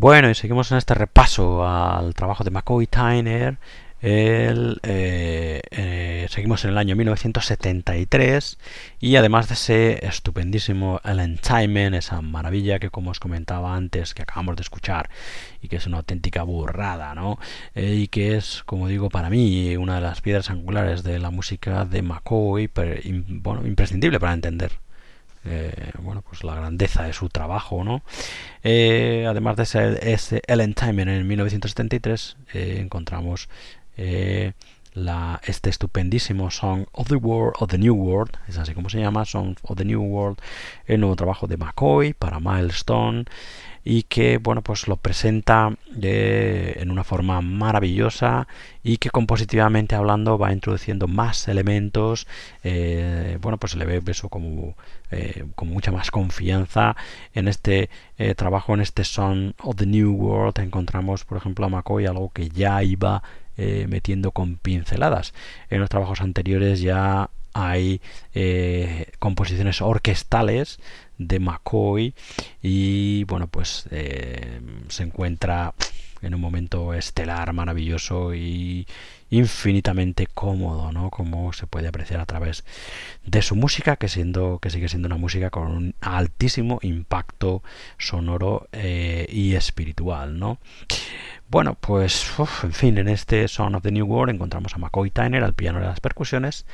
Bueno, 0.00 0.30
y 0.30 0.34
seguimos 0.34 0.72
en 0.72 0.78
este 0.78 0.94
repaso 0.94 1.68
al 1.68 2.14
trabajo 2.14 2.42
de 2.42 2.50
McCoy 2.50 2.86
Tyner. 2.86 3.58
El, 4.00 4.80
eh, 4.82 5.60
eh, 5.70 6.26
seguimos 6.30 6.64
en 6.64 6.70
el 6.70 6.78
año 6.78 6.96
1973 6.96 8.58
y 8.98 9.16
además 9.16 9.48
de 9.48 9.54
ese 9.56 10.06
estupendísimo 10.06 11.02
El 11.04 11.20
Enchantment, 11.20 11.94
esa 11.94 12.22
maravilla 12.22 12.78
que 12.78 12.88
como 12.88 13.10
os 13.10 13.20
comentaba 13.20 13.76
antes, 13.76 14.14
que 14.14 14.22
acabamos 14.22 14.56
de 14.56 14.62
escuchar 14.62 15.10
y 15.60 15.68
que 15.68 15.76
es 15.76 15.86
una 15.86 15.98
auténtica 15.98 16.44
burrada, 16.44 17.14
¿no? 17.14 17.38
Eh, 17.74 17.96
y 17.96 18.08
que 18.08 18.38
es, 18.38 18.62
como 18.64 18.88
digo, 18.88 19.10
para 19.10 19.28
mí 19.28 19.76
una 19.76 19.96
de 19.96 20.00
las 20.00 20.22
piedras 20.22 20.48
angulares 20.48 21.02
de 21.02 21.18
la 21.18 21.28
música 21.30 21.84
de 21.84 22.00
McCoy, 22.00 22.70
bueno, 23.28 23.66
imprescindible 23.66 24.18
para 24.18 24.32
entender 24.32 24.72
eh, 25.44 25.92
bueno, 26.00 26.22
pues 26.22 26.44
la 26.44 26.54
grandeza 26.54 27.04
de 27.04 27.12
su 27.12 27.28
trabajo, 27.28 27.82
¿no? 27.84 28.02
Eh, 28.62 29.26
además 29.28 29.56
de 29.56 29.62
ese, 30.12 30.42
Ellen 30.46 30.74
Timer 30.74 31.08
en 31.08 31.26
1973, 31.26 32.36
eh, 32.52 32.78
encontramos 32.80 33.48
la, 34.94 35.40
este 35.44 35.68
estupendísimo 35.68 36.50
Song 36.50 36.86
of 36.92 37.08
the 37.08 37.16
World, 37.16 37.54
of 37.60 37.68
the 37.68 37.78
New 37.78 37.94
World, 37.94 38.32
es 38.48 38.56
así 38.56 38.72
como 38.72 38.88
se 38.88 38.98
llama, 38.98 39.24
Song 39.26 39.56
of 39.62 39.76
the 39.76 39.84
New 39.84 40.02
World, 40.02 40.38
el 40.86 41.00
nuevo 41.00 41.16
trabajo 41.16 41.46
de 41.46 41.58
McCoy 41.58 42.14
para 42.14 42.40
Milestone 42.40 43.26
y 43.84 44.02
que 44.04 44.38
bueno 44.38 44.62
pues 44.62 44.88
lo 44.88 44.96
presenta 44.96 45.76
en 46.02 46.90
una 46.90 47.04
forma 47.04 47.40
maravillosa 47.40 48.46
y 48.82 48.98
que 48.98 49.10
compositivamente 49.10 49.94
hablando 49.94 50.38
va 50.38 50.52
introduciendo 50.52 51.08
más 51.08 51.48
elementos 51.48 52.26
eh, 52.62 53.38
bueno 53.40 53.58
pues 53.58 53.74
le 53.76 53.84
ve 53.84 54.02
eso 54.06 54.28
como 54.28 54.76
eh, 55.10 55.44
con 55.54 55.68
mucha 55.68 55.92
más 55.92 56.10
confianza 56.10 56.96
en 57.34 57.48
este 57.48 57.90
eh, 58.18 58.34
trabajo 58.34 58.74
en 58.74 58.80
este 58.80 59.04
Song 59.04 59.52
of 59.62 59.76
the 59.76 59.86
New 59.86 60.12
World. 60.12 60.58
Encontramos 60.60 61.24
por 61.24 61.38
ejemplo 61.38 61.66
a 61.66 61.68
McCoy 61.68 62.06
algo 62.06 62.30
que 62.30 62.48
ya 62.48 62.82
iba 62.82 63.22
metiendo 63.88 64.30
con 64.30 64.56
pinceladas. 64.56 65.34
En 65.68 65.80
los 65.80 65.90
trabajos 65.90 66.22
anteriores 66.22 66.80
ya 66.80 67.28
hay 67.52 68.00
composiciones 69.18 69.80
orquestales 69.80 70.78
de 71.20 71.38
McCoy 71.38 72.14
y 72.62 73.24
bueno 73.24 73.46
pues 73.46 73.86
eh, 73.90 74.60
se 74.88 75.02
encuentra 75.02 75.74
en 76.22 76.34
un 76.34 76.40
momento 76.40 76.92
estelar 76.94 77.52
maravilloso 77.52 78.34
y 78.34 78.86
infinitamente 79.30 80.26
cómodo, 80.26 80.92
¿no? 80.92 81.08
Como 81.08 81.52
se 81.52 81.66
puede 81.66 81.88
apreciar 81.88 82.20
a 82.20 82.26
través 82.26 82.64
de 83.24 83.40
su 83.42 83.56
música, 83.56 83.96
que 83.96 84.08
siendo 84.08 84.58
que 84.58 84.70
sigue 84.70 84.88
siendo 84.88 85.06
una 85.06 85.16
música 85.16 85.50
con 85.50 85.68
un 85.68 85.94
altísimo 86.00 86.78
impacto 86.82 87.62
sonoro 87.96 88.68
eh, 88.72 89.26
y 89.30 89.54
espiritual, 89.54 90.38
¿no? 90.38 90.58
Bueno, 91.50 91.74
pues 91.74 92.32
en 92.62 92.72
fin, 92.72 92.96
en 92.98 93.08
este 93.08 93.48
Son 93.48 93.74
of 93.74 93.82
the 93.82 93.90
New 93.90 94.06
World 94.06 94.32
encontramos 94.32 94.72
a 94.72 94.78
McCoy 94.78 95.10
Tyner 95.10 95.42
al 95.42 95.52
piano 95.52 95.80
y 95.80 95.82
las 95.82 95.98
percusiones, 95.98 96.64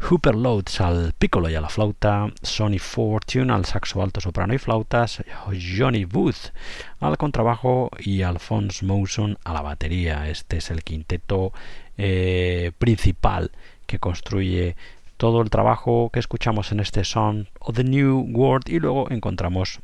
Hooper 0.00 0.34
Loads 0.34 0.80
al 0.80 1.12
piccolo 1.16 1.48
y 1.48 1.54
a 1.54 1.60
la 1.60 1.68
flauta, 1.68 2.32
Sonny 2.42 2.80
Fortune 2.80 3.52
al 3.52 3.66
saxo 3.66 4.02
alto, 4.02 4.20
soprano 4.20 4.52
y 4.52 4.58
flautas, 4.58 5.22
Johnny 5.46 6.06
Booth 6.06 6.50
al 6.98 7.16
contrabajo 7.18 7.88
y 8.00 8.22
Alphonse 8.22 8.84
Mouson 8.84 9.38
a 9.44 9.52
la 9.52 9.62
batería. 9.62 10.28
Este 10.28 10.56
es 10.56 10.72
el 10.72 10.82
quinteto 10.82 11.52
eh, 11.96 12.72
principal 12.78 13.52
que 13.86 14.00
construye 14.00 14.74
todo 15.18 15.40
el 15.40 15.50
trabajo 15.50 16.10
que 16.12 16.18
escuchamos 16.18 16.72
en 16.72 16.80
este 16.80 17.04
Son 17.04 17.48
of 17.60 17.76
the 17.76 17.84
New 17.84 18.26
World 18.32 18.68
y 18.70 18.80
luego 18.80 19.08
encontramos 19.08 19.78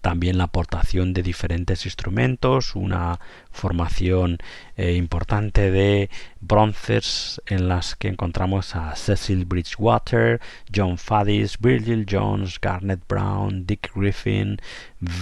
también 0.00 0.38
la 0.38 0.44
aportación 0.44 1.12
de 1.12 1.22
diferentes 1.22 1.84
instrumentos, 1.84 2.74
una 2.74 3.20
formación 3.50 4.38
eh, 4.76 4.94
importante 4.94 5.70
de 5.70 6.10
bronces 6.40 7.40
en 7.46 7.68
las 7.68 7.96
que 7.96 8.08
encontramos 8.08 8.74
a 8.76 8.96
Cecil 8.96 9.44
Bridgewater, 9.44 10.40
John 10.74 10.96
Faddis, 10.96 11.58
Virgil 11.58 12.06
Jones, 12.08 12.58
Garnet 12.60 13.00
Brown, 13.08 13.66
Dick 13.66 13.90
Griffin, 13.94 14.58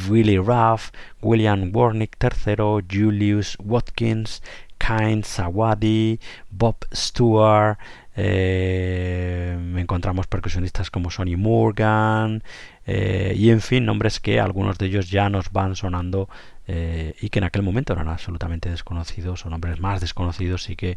Willie 0.08 0.38
Ruff, 0.38 0.90
William 1.22 1.70
Warnick 1.74 2.16
III, 2.22 2.84
Julius 2.88 3.56
Watkins, 3.60 4.42
Kain 4.78 5.24
Sawadi, 5.24 6.20
Bob 6.50 6.76
Stewart, 6.92 7.78
eh, 8.20 9.56
encontramos 9.76 10.26
percusionistas 10.26 10.90
como 10.90 11.10
Sonny 11.10 11.36
Morgan 11.36 12.42
eh, 12.90 13.34
y 13.36 13.50
en 13.50 13.60
fin 13.60 13.84
nombres 13.84 14.18
que 14.18 14.40
algunos 14.40 14.78
de 14.78 14.86
ellos 14.86 15.10
ya 15.10 15.28
nos 15.28 15.52
van 15.52 15.76
sonando 15.76 16.28
eh, 16.66 17.14
y 17.20 17.28
que 17.28 17.38
en 17.38 17.44
aquel 17.44 17.62
momento 17.62 17.92
eran 17.92 18.08
absolutamente 18.08 18.70
desconocidos 18.70 19.44
o 19.44 19.50
nombres 19.50 19.78
más 19.78 20.00
desconocidos 20.00 20.70
y 20.70 20.76
que 20.76 20.96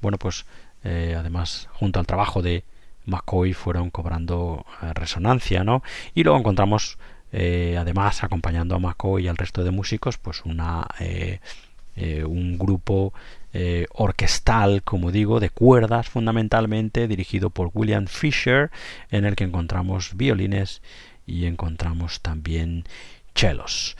bueno 0.00 0.18
pues 0.18 0.44
además 0.82 1.68
junto 1.72 2.00
al 2.00 2.06
trabajo 2.06 2.40
de 2.40 2.64
McCoy 3.04 3.52
fueron 3.52 3.90
cobrando 3.90 4.64
resonancia 4.94 5.62
no 5.62 5.82
y 6.14 6.24
luego 6.24 6.38
encontramos 6.38 6.96
además 7.32 8.24
acompañando 8.24 8.74
a 8.74 8.78
McCoy 8.78 9.24
y 9.24 9.28
al 9.28 9.36
resto 9.36 9.62
de 9.62 9.72
músicos 9.72 10.16
pues 10.16 10.42
una 10.46 10.86
un 12.24 12.58
grupo 12.58 13.12
eh, 13.52 13.88
orquestal, 13.94 14.84
como 14.84 15.10
digo, 15.10 15.40
de 15.40 15.50
cuerdas 15.50 16.08
fundamentalmente, 16.08 17.08
dirigido 17.08 17.50
por 17.50 17.72
William 17.74 18.06
Fisher, 18.06 18.70
en 19.10 19.24
el 19.24 19.34
que 19.34 19.42
encontramos 19.42 20.16
violines 20.16 20.82
y 21.30 21.46
encontramos 21.46 22.20
también 22.20 22.84
chelos. 23.34 23.96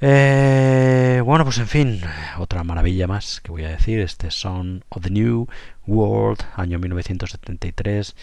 Eh, 0.00 1.22
bueno, 1.24 1.44
pues 1.44 1.58
en 1.58 1.68
fin, 1.68 2.00
otra 2.38 2.64
maravilla 2.64 3.06
más 3.06 3.40
que 3.40 3.50
voy 3.50 3.64
a 3.64 3.70
decir, 3.70 4.00
este 4.00 4.30
Son 4.30 4.84
of 4.88 5.02
the 5.02 5.10
New 5.10 5.48
World, 5.86 6.40
año 6.56 6.78
1973, 6.78 8.16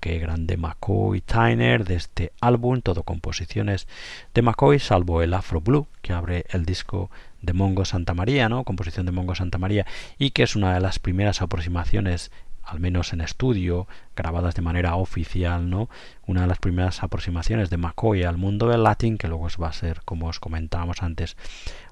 que 0.00 0.18
grande 0.18 0.56
McCoy 0.56 1.20
Tyner 1.20 1.84
de 1.84 1.96
este 1.96 2.32
álbum, 2.40 2.80
todo 2.80 3.02
composiciones 3.02 3.86
de 4.34 4.42
McCoy, 4.42 4.78
salvo 4.78 5.22
el 5.22 5.34
Afro 5.34 5.60
Blue, 5.60 5.86
que 6.02 6.12
abre 6.12 6.46
el 6.50 6.64
disco 6.64 7.10
de 7.42 7.52
Mongo 7.52 7.84
Santa 7.84 8.14
María, 8.14 8.48
¿no? 8.48 8.64
composición 8.64 9.06
de 9.06 9.12
Mongo 9.12 9.34
Santa 9.34 9.58
María, 9.58 9.86
y 10.18 10.30
que 10.30 10.42
es 10.42 10.56
una 10.56 10.74
de 10.74 10.80
las 10.80 10.98
primeras 10.98 11.42
aproximaciones 11.42 12.30
al 12.70 12.80
menos 12.80 13.12
en 13.12 13.20
estudio, 13.20 13.86
grabadas 14.14 14.54
de 14.54 14.62
manera 14.62 14.94
oficial, 14.94 15.68
¿no? 15.68 15.88
Una 16.26 16.42
de 16.42 16.46
las 16.46 16.58
primeras 16.58 17.02
aproximaciones 17.02 17.70
de 17.70 17.76
McCoy 17.76 18.22
al 18.22 18.36
mundo 18.36 18.68
del 18.68 18.84
latín, 18.84 19.18
que 19.18 19.28
luego 19.28 19.48
va 19.60 19.68
a 19.68 19.72
ser, 19.72 20.02
como 20.04 20.28
os 20.28 20.38
comentábamos 20.40 21.02
antes, 21.02 21.36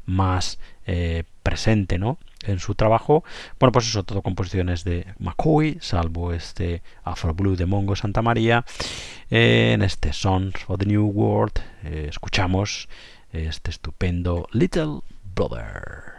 más 0.07 0.59
eh, 0.87 1.25
presente, 1.43 1.99
¿no? 1.99 2.19
En 2.45 2.61
su 2.61 2.75
trabajo. 2.75 3.25
Bueno, 3.59 3.73
pues 3.73 3.87
eso, 3.87 4.05
todo 4.05 4.23
composiciones 4.23 4.85
de 4.85 5.07
McCoy, 5.19 5.79
salvo 5.81 6.33
este 6.33 6.83
Afro 7.03 7.35
Blue 7.35 7.57
de 7.57 7.67
Mongo 7.67 7.97
Santa 7.97 8.23
María. 8.23 8.65
Eh, 9.31 9.73
en 9.75 9.83
este 9.83 10.13
Sons 10.13 10.55
of 10.69 10.79
the 10.79 10.87
New 10.87 11.07
World 11.07 11.59
eh, 11.85 12.07
escuchamos 12.09 12.89
este 13.33 13.71
estupendo 13.71 14.49
Little 14.53 15.01
brother. 15.35 16.19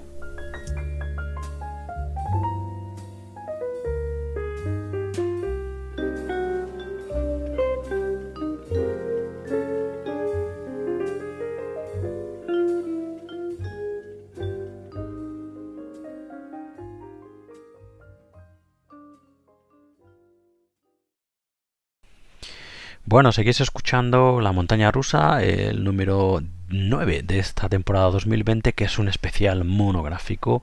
Bueno, 23.05 23.31
seguís 23.31 23.59
escuchando 23.61 24.39
La 24.41 24.51
Montaña 24.51 24.91
Rusa, 24.91 25.43
el 25.43 25.83
número 25.83 26.41
9 26.69 27.23
de 27.23 27.39
esta 27.39 27.67
temporada 27.67 28.11
2020, 28.11 28.73
que 28.73 28.83
es 28.85 28.99
un 28.99 29.07
especial 29.07 29.63
monográfico, 29.65 30.61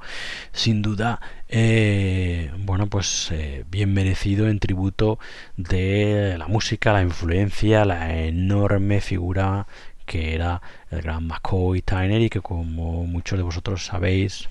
sin 0.53 0.81
duda, 0.81 1.21
eh, 1.49 2.53
bueno, 2.59 2.87
pues 2.87 3.31
eh, 3.33 3.65
bien 3.69 3.93
merecido 3.93 4.49
en 4.49 4.61
tributo 4.61 5.19
de 5.57 6.37
la 6.39 6.47
música, 6.47 6.93
la 6.93 7.03
influencia, 7.03 7.85
la 7.85 8.17
enorme 8.17 9.01
figura 9.01 9.67
que 10.07 10.35
era 10.35 10.63
el 10.91 11.03
gran 11.03 11.27
McCoy 11.27 11.83
Tyner 11.83 12.23
y 12.23 12.31
que 12.31 12.41
como 12.41 13.05
muchos 13.05 13.37
de 13.37 13.43
vosotros 13.43 13.85
sabéis 13.85 14.49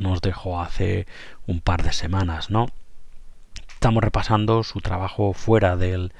nos 0.00 0.20
dejó 0.20 0.60
hace 0.60 1.06
un 1.46 1.60
par 1.60 1.82
de 1.82 1.92
semanas, 1.92 2.50
¿no? 2.50 2.66
Estamos 3.68 4.02
repasando 4.02 4.62
su 4.64 4.80
trabajo 4.80 5.32
fuera 5.34 5.76
del 5.76 6.12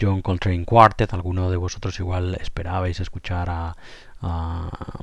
John 0.00 0.22
Coltrane 0.22 0.64
Quartet. 0.64 1.12
Alguno 1.12 1.50
de 1.50 1.56
vosotros 1.56 1.98
igual 2.00 2.36
esperabais 2.40 3.00
escuchar 3.00 3.48
a, 3.50 3.76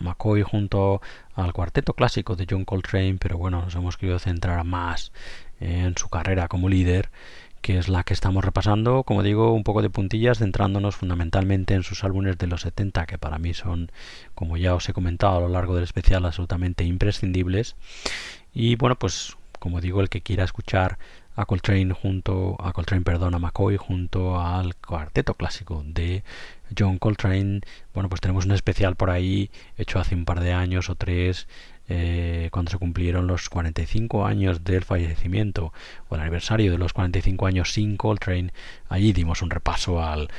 McCoy 0.01 0.43
junto 0.43 1.01
al 1.35 1.53
cuarteto 1.53 1.93
clásico 1.93 2.35
de 2.35 2.45
John 2.49 2.65
Coltrane, 2.65 3.17
pero 3.19 3.37
bueno, 3.37 3.61
nos 3.61 3.75
hemos 3.75 3.97
querido 3.97 4.19
centrar 4.19 4.63
más 4.65 5.13
en 5.59 5.97
su 5.97 6.09
carrera 6.09 6.49
como 6.49 6.67
líder 6.67 7.09
que 7.61 7.79
es 7.79 7.87
la 7.89 8.03
que 8.03 8.13
estamos 8.13 8.45
repasando, 8.45 9.01
como 9.01 9.23
digo, 9.23 9.51
un 9.51 9.63
poco 9.63 9.81
de 9.81 9.89
puntillas, 9.89 10.37
centrándonos 10.37 10.95
fundamentalmente 10.97 11.73
en 11.73 11.81
sus 11.81 12.03
álbumes 12.03 12.37
de 12.37 12.45
los 12.45 12.61
70, 12.61 13.07
que 13.07 13.17
para 13.17 13.39
mí 13.39 13.55
son, 13.55 13.91
como 14.35 14.55
ya 14.55 14.75
os 14.75 14.87
he 14.87 14.93
comentado 14.93 15.37
a 15.37 15.41
lo 15.41 15.49
largo 15.49 15.73
del 15.73 15.83
especial, 15.83 16.25
absolutamente 16.25 16.83
imprescindibles. 16.83 17.75
Y 18.53 18.75
bueno, 18.75 18.97
pues 18.97 19.35
como 19.57 19.81
digo, 19.81 20.01
el 20.01 20.09
que 20.09 20.21
quiera 20.21 20.43
escuchar 20.43 20.99
a 21.35 21.45
Coltrane 21.45 21.93
junto 21.93 22.55
a 22.59 22.71
Coltrane, 22.73 23.03
perdón, 23.03 23.35
a 23.35 23.39
McCoy 23.39 23.77
junto 23.77 24.39
al 24.39 24.75
cuarteto 24.75 25.33
clásico 25.33 25.83
de 25.85 26.23
John 26.77 26.97
Coltrane. 26.97 27.61
Bueno, 27.93 28.09
pues 28.09 28.21
tenemos 28.21 28.45
un 28.45 28.51
especial 28.51 28.95
por 28.95 29.09
ahí 29.09 29.51
hecho 29.77 29.99
hace 29.99 30.15
un 30.15 30.25
par 30.25 30.39
de 30.39 30.53
años 30.53 30.89
o 30.89 30.95
tres 30.95 31.47
eh, 31.87 32.49
cuando 32.51 32.71
se 32.71 32.79
cumplieron 32.79 33.27
los 33.27 33.49
45 33.49 34.25
años 34.25 34.63
del 34.63 34.83
fallecimiento 34.83 35.71
o 36.09 36.15
el 36.15 36.21
aniversario 36.21 36.71
de 36.71 36.77
los 36.79 36.93
45 36.93 37.45
años 37.45 37.73
sin 37.73 37.97
Coltrane. 37.97 38.53
Allí 38.89 39.13
dimos 39.13 39.41
un 39.41 39.49
repaso 39.49 40.03
al 40.03 40.29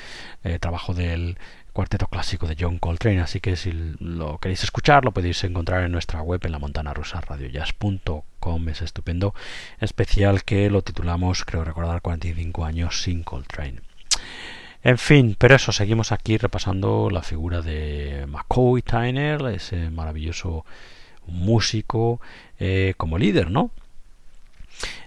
eh, 0.42 0.58
trabajo 0.58 0.94
del 0.94 1.38
cuarteto 1.76 2.06
clásico 2.06 2.46
de 2.46 2.56
John 2.58 2.78
Coltrane, 2.78 3.20
así 3.20 3.38
que 3.38 3.54
si 3.54 3.70
lo 4.00 4.38
queréis 4.38 4.64
escuchar 4.64 5.04
lo 5.04 5.12
podéis 5.12 5.44
encontrar 5.44 5.84
en 5.84 5.92
nuestra 5.92 6.22
web 6.22 6.40
en 6.46 6.52
la 6.52 6.58
montana 6.58 6.94
rusa 6.94 7.20
radiojazz.com, 7.20 8.68
es 8.70 8.80
estupendo 8.80 9.34
especial 9.78 10.42
que 10.42 10.70
lo 10.70 10.80
titulamos, 10.80 11.44
creo 11.44 11.64
recordar, 11.64 12.00
45 12.00 12.64
años 12.64 13.02
sin 13.02 13.22
Coltrane. 13.22 13.82
En 14.82 14.96
fin, 14.96 15.36
pero 15.38 15.54
eso, 15.54 15.70
seguimos 15.70 16.12
aquí 16.12 16.38
repasando 16.38 17.10
la 17.10 17.20
figura 17.20 17.60
de 17.60 18.24
McCoy 18.26 18.80
Tyner, 18.80 19.42
ese 19.48 19.90
maravilloso 19.90 20.64
músico 21.26 22.22
eh, 22.58 22.94
como 22.96 23.18
líder, 23.18 23.50
¿no? 23.50 23.70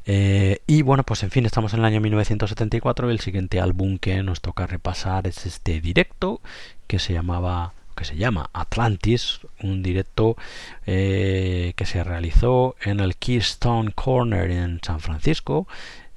Eh, 0.05 0.59
y 0.67 0.81
bueno, 0.81 1.03
pues 1.03 1.23
en 1.23 1.31
fin, 1.31 1.45
estamos 1.45 1.73
en 1.73 1.79
el 1.79 1.85
año 1.85 2.01
1974 2.01 3.09
y 3.09 3.13
el 3.13 3.19
siguiente 3.19 3.59
álbum 3.59 3.97
que 3.97 4.23
nos 4.23 4.41
toca 4.41 4.67
repasar 4.67 5.27
es 5.27 5.45
este 5.45 5.81
directo 5.81 6.41
que 6.87 6.99
se 6.99 7.13
llamaba 7.13 7.73
que 7.95 8.05
se 8.05 8.15
llama 8.15 8.49
Atlantis, 8.53 9.41
un 9.61 9.83
directo 9.83 10.37
eh, 10.85 11.73
que 11.75 11.85
se 11.85 12.01
realizó 12.01 12.77
en 12.81 13.01
el 13.01 13.17
Keystone 13.17 13.91
Corner 13.91 14.49
en 14.51 14.79
San 14.81 15.01
Francisco 15.01 15.67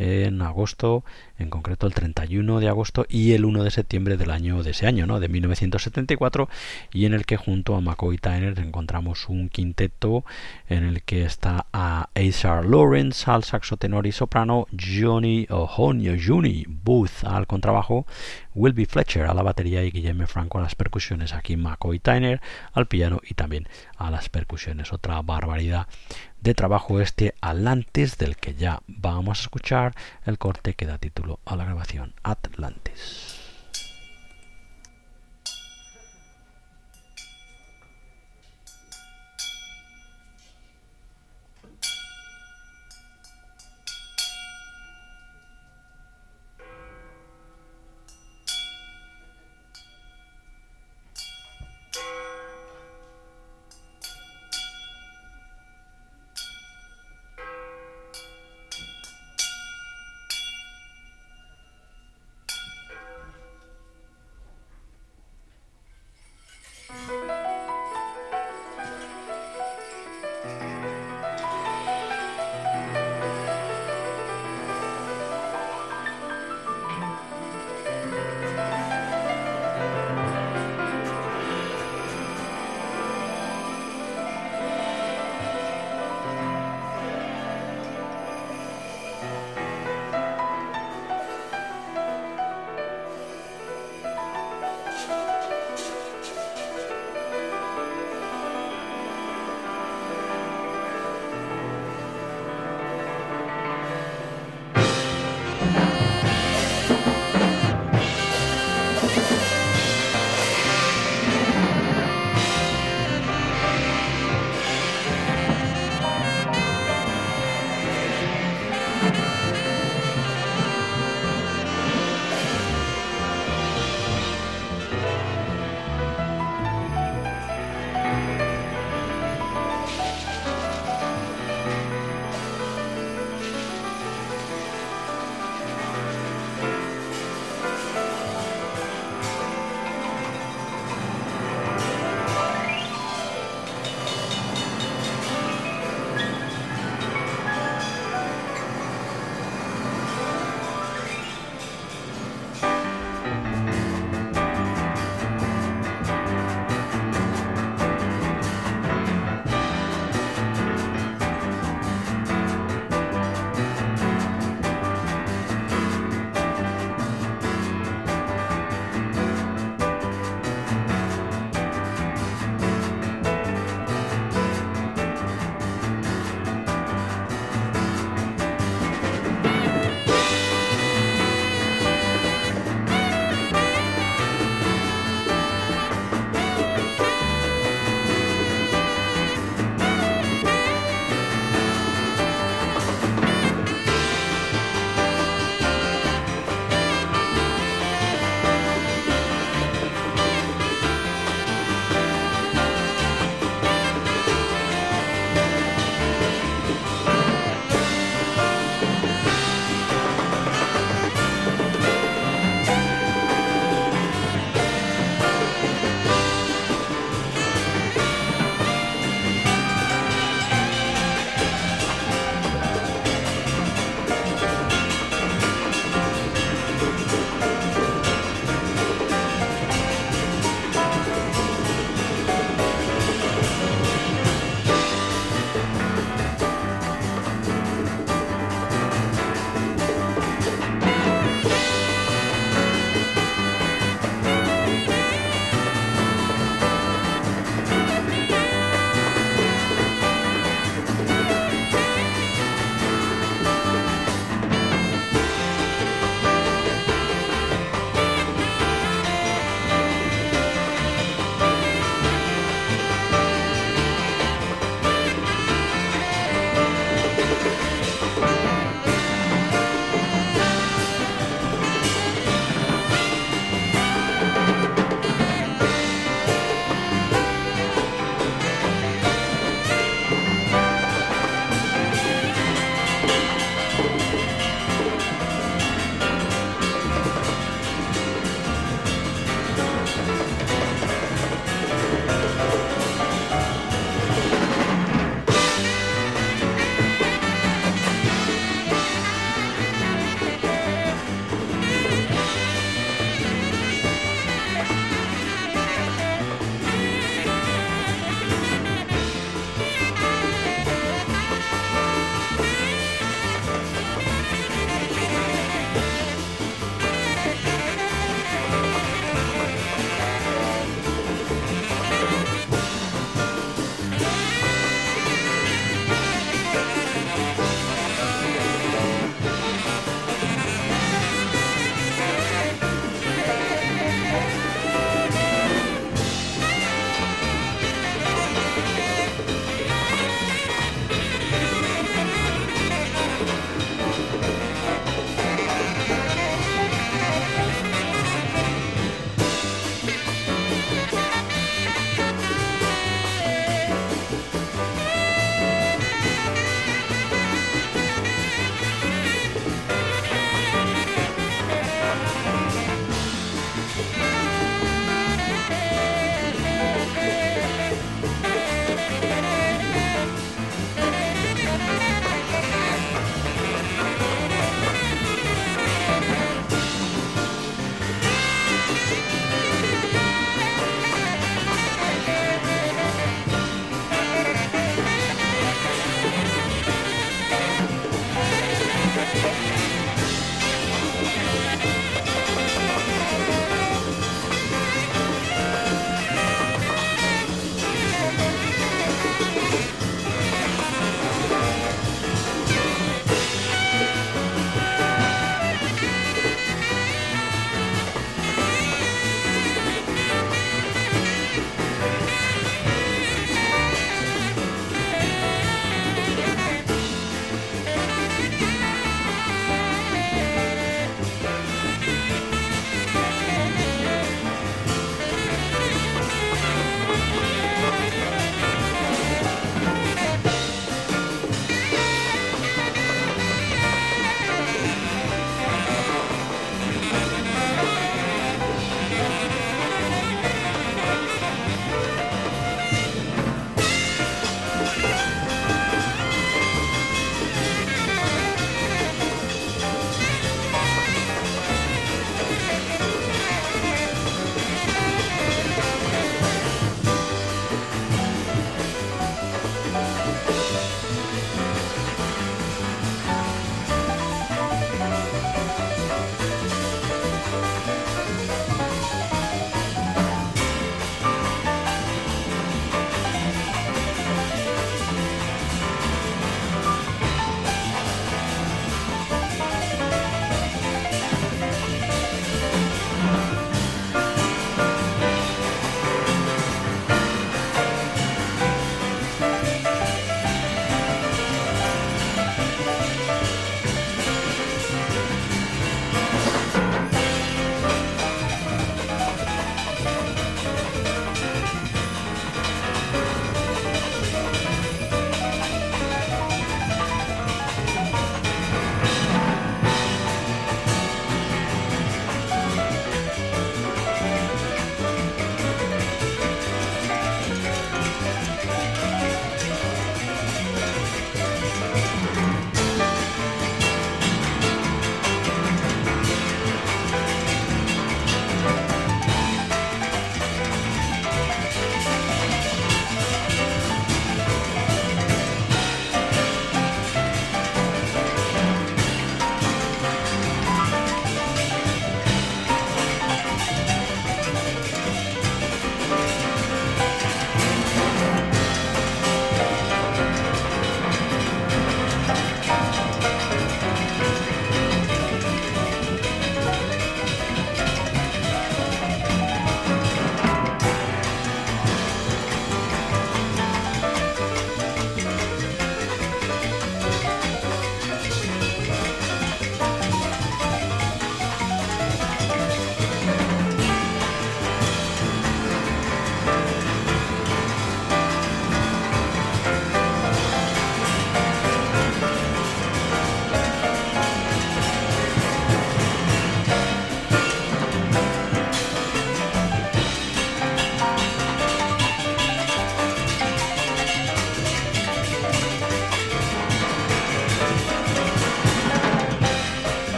en 0.00 0.40
agosto, 0.40 1.04
en 1.40 1.50
concreto 1.50 1.86
el 1.86 1.94
31 1.94 2.60
de 2.60 2.68
agosto 2.68 3.06
y 3.08 3.32
el 3.32 3.44
1 3.44 3.64
de 3.64 3.70
septiembre 3.70 4.16
del 4.16 4.30
año 4.30 4.62
de 4.62 4.70
ese 4.70 4.86
año, 4.86 5.06
¿no? 5.06 5.20
de 5.20 5.28
1974, 5.28 6.48
y 6.92 7.06
en 7.06 7.14
el 7.14 7.26
que 7.26 7.36
junto 7.36 7.74
a 7.74 7.80
McCoy 7.80 8.18
Tyner 8.18 8.58
encontramos 8.58 9.28
un 9.28 9.48
quinteto 9.48 10.24
en 10.68 10.84
el 10.84 11.02
que 11.02 11.24
está 11.24 11.66
a 11.72 12.08
Azar 12.14 12.64
Lawrence 12.64 13.30
al 13.30 13.44
saxo 13.44 13.76
tenor 13.76 14.06
y 14.06 14.12
soprano, 14.12 14.66
Johnny 14.78 15.46
O'Honio 15.50 16.14
Juni 16.18 16.64
Booth 16.68 17.24
al 17.24 17.46
contrabajo, 17.46 18.06
Wilby 18.54 18.84
Fletcher 18.84 19.26
a 19.26 19.34
la 19.34 19.42
batería 19.42 19.84
y 19.84 19.90
Guillermo 19.90 20.26
Franco 20.26 20.58
a 20.58 20.62
las 20.62 20.74
percusiones. 20.74 21.32
Aquí 21.32 21.56
McCoy 21.56 21.98
Tyner 21.98 22.40
al 22.72 22.86
piano 22.86 23.20
y 23.26 23.34
también 23.34 23.68
a 23.96 24.10
las 24.10 24.28
percusiones. 24.28 24.92
Otra 24.92 25.20
barbaridad 25.22 25.86
de 26.40 26.54
trabajo 26.54 27.00
este 27.00 27.34
Atlantis 27.40 28.16
del 28.16 28.36
que 28.36 28.54
ya 28.54 28.82
vamos 28.86 29.38
a 29.38 29.42
escuchar 29.42 29.94
el 30.24 30.38
corte 30.38 30.74
que 30.74 30.86
da 30.86 30.98
a 31.44 31.56
la 31.56 31.64
grabación 31.64 32.14
Atlantis. 32.22 33.29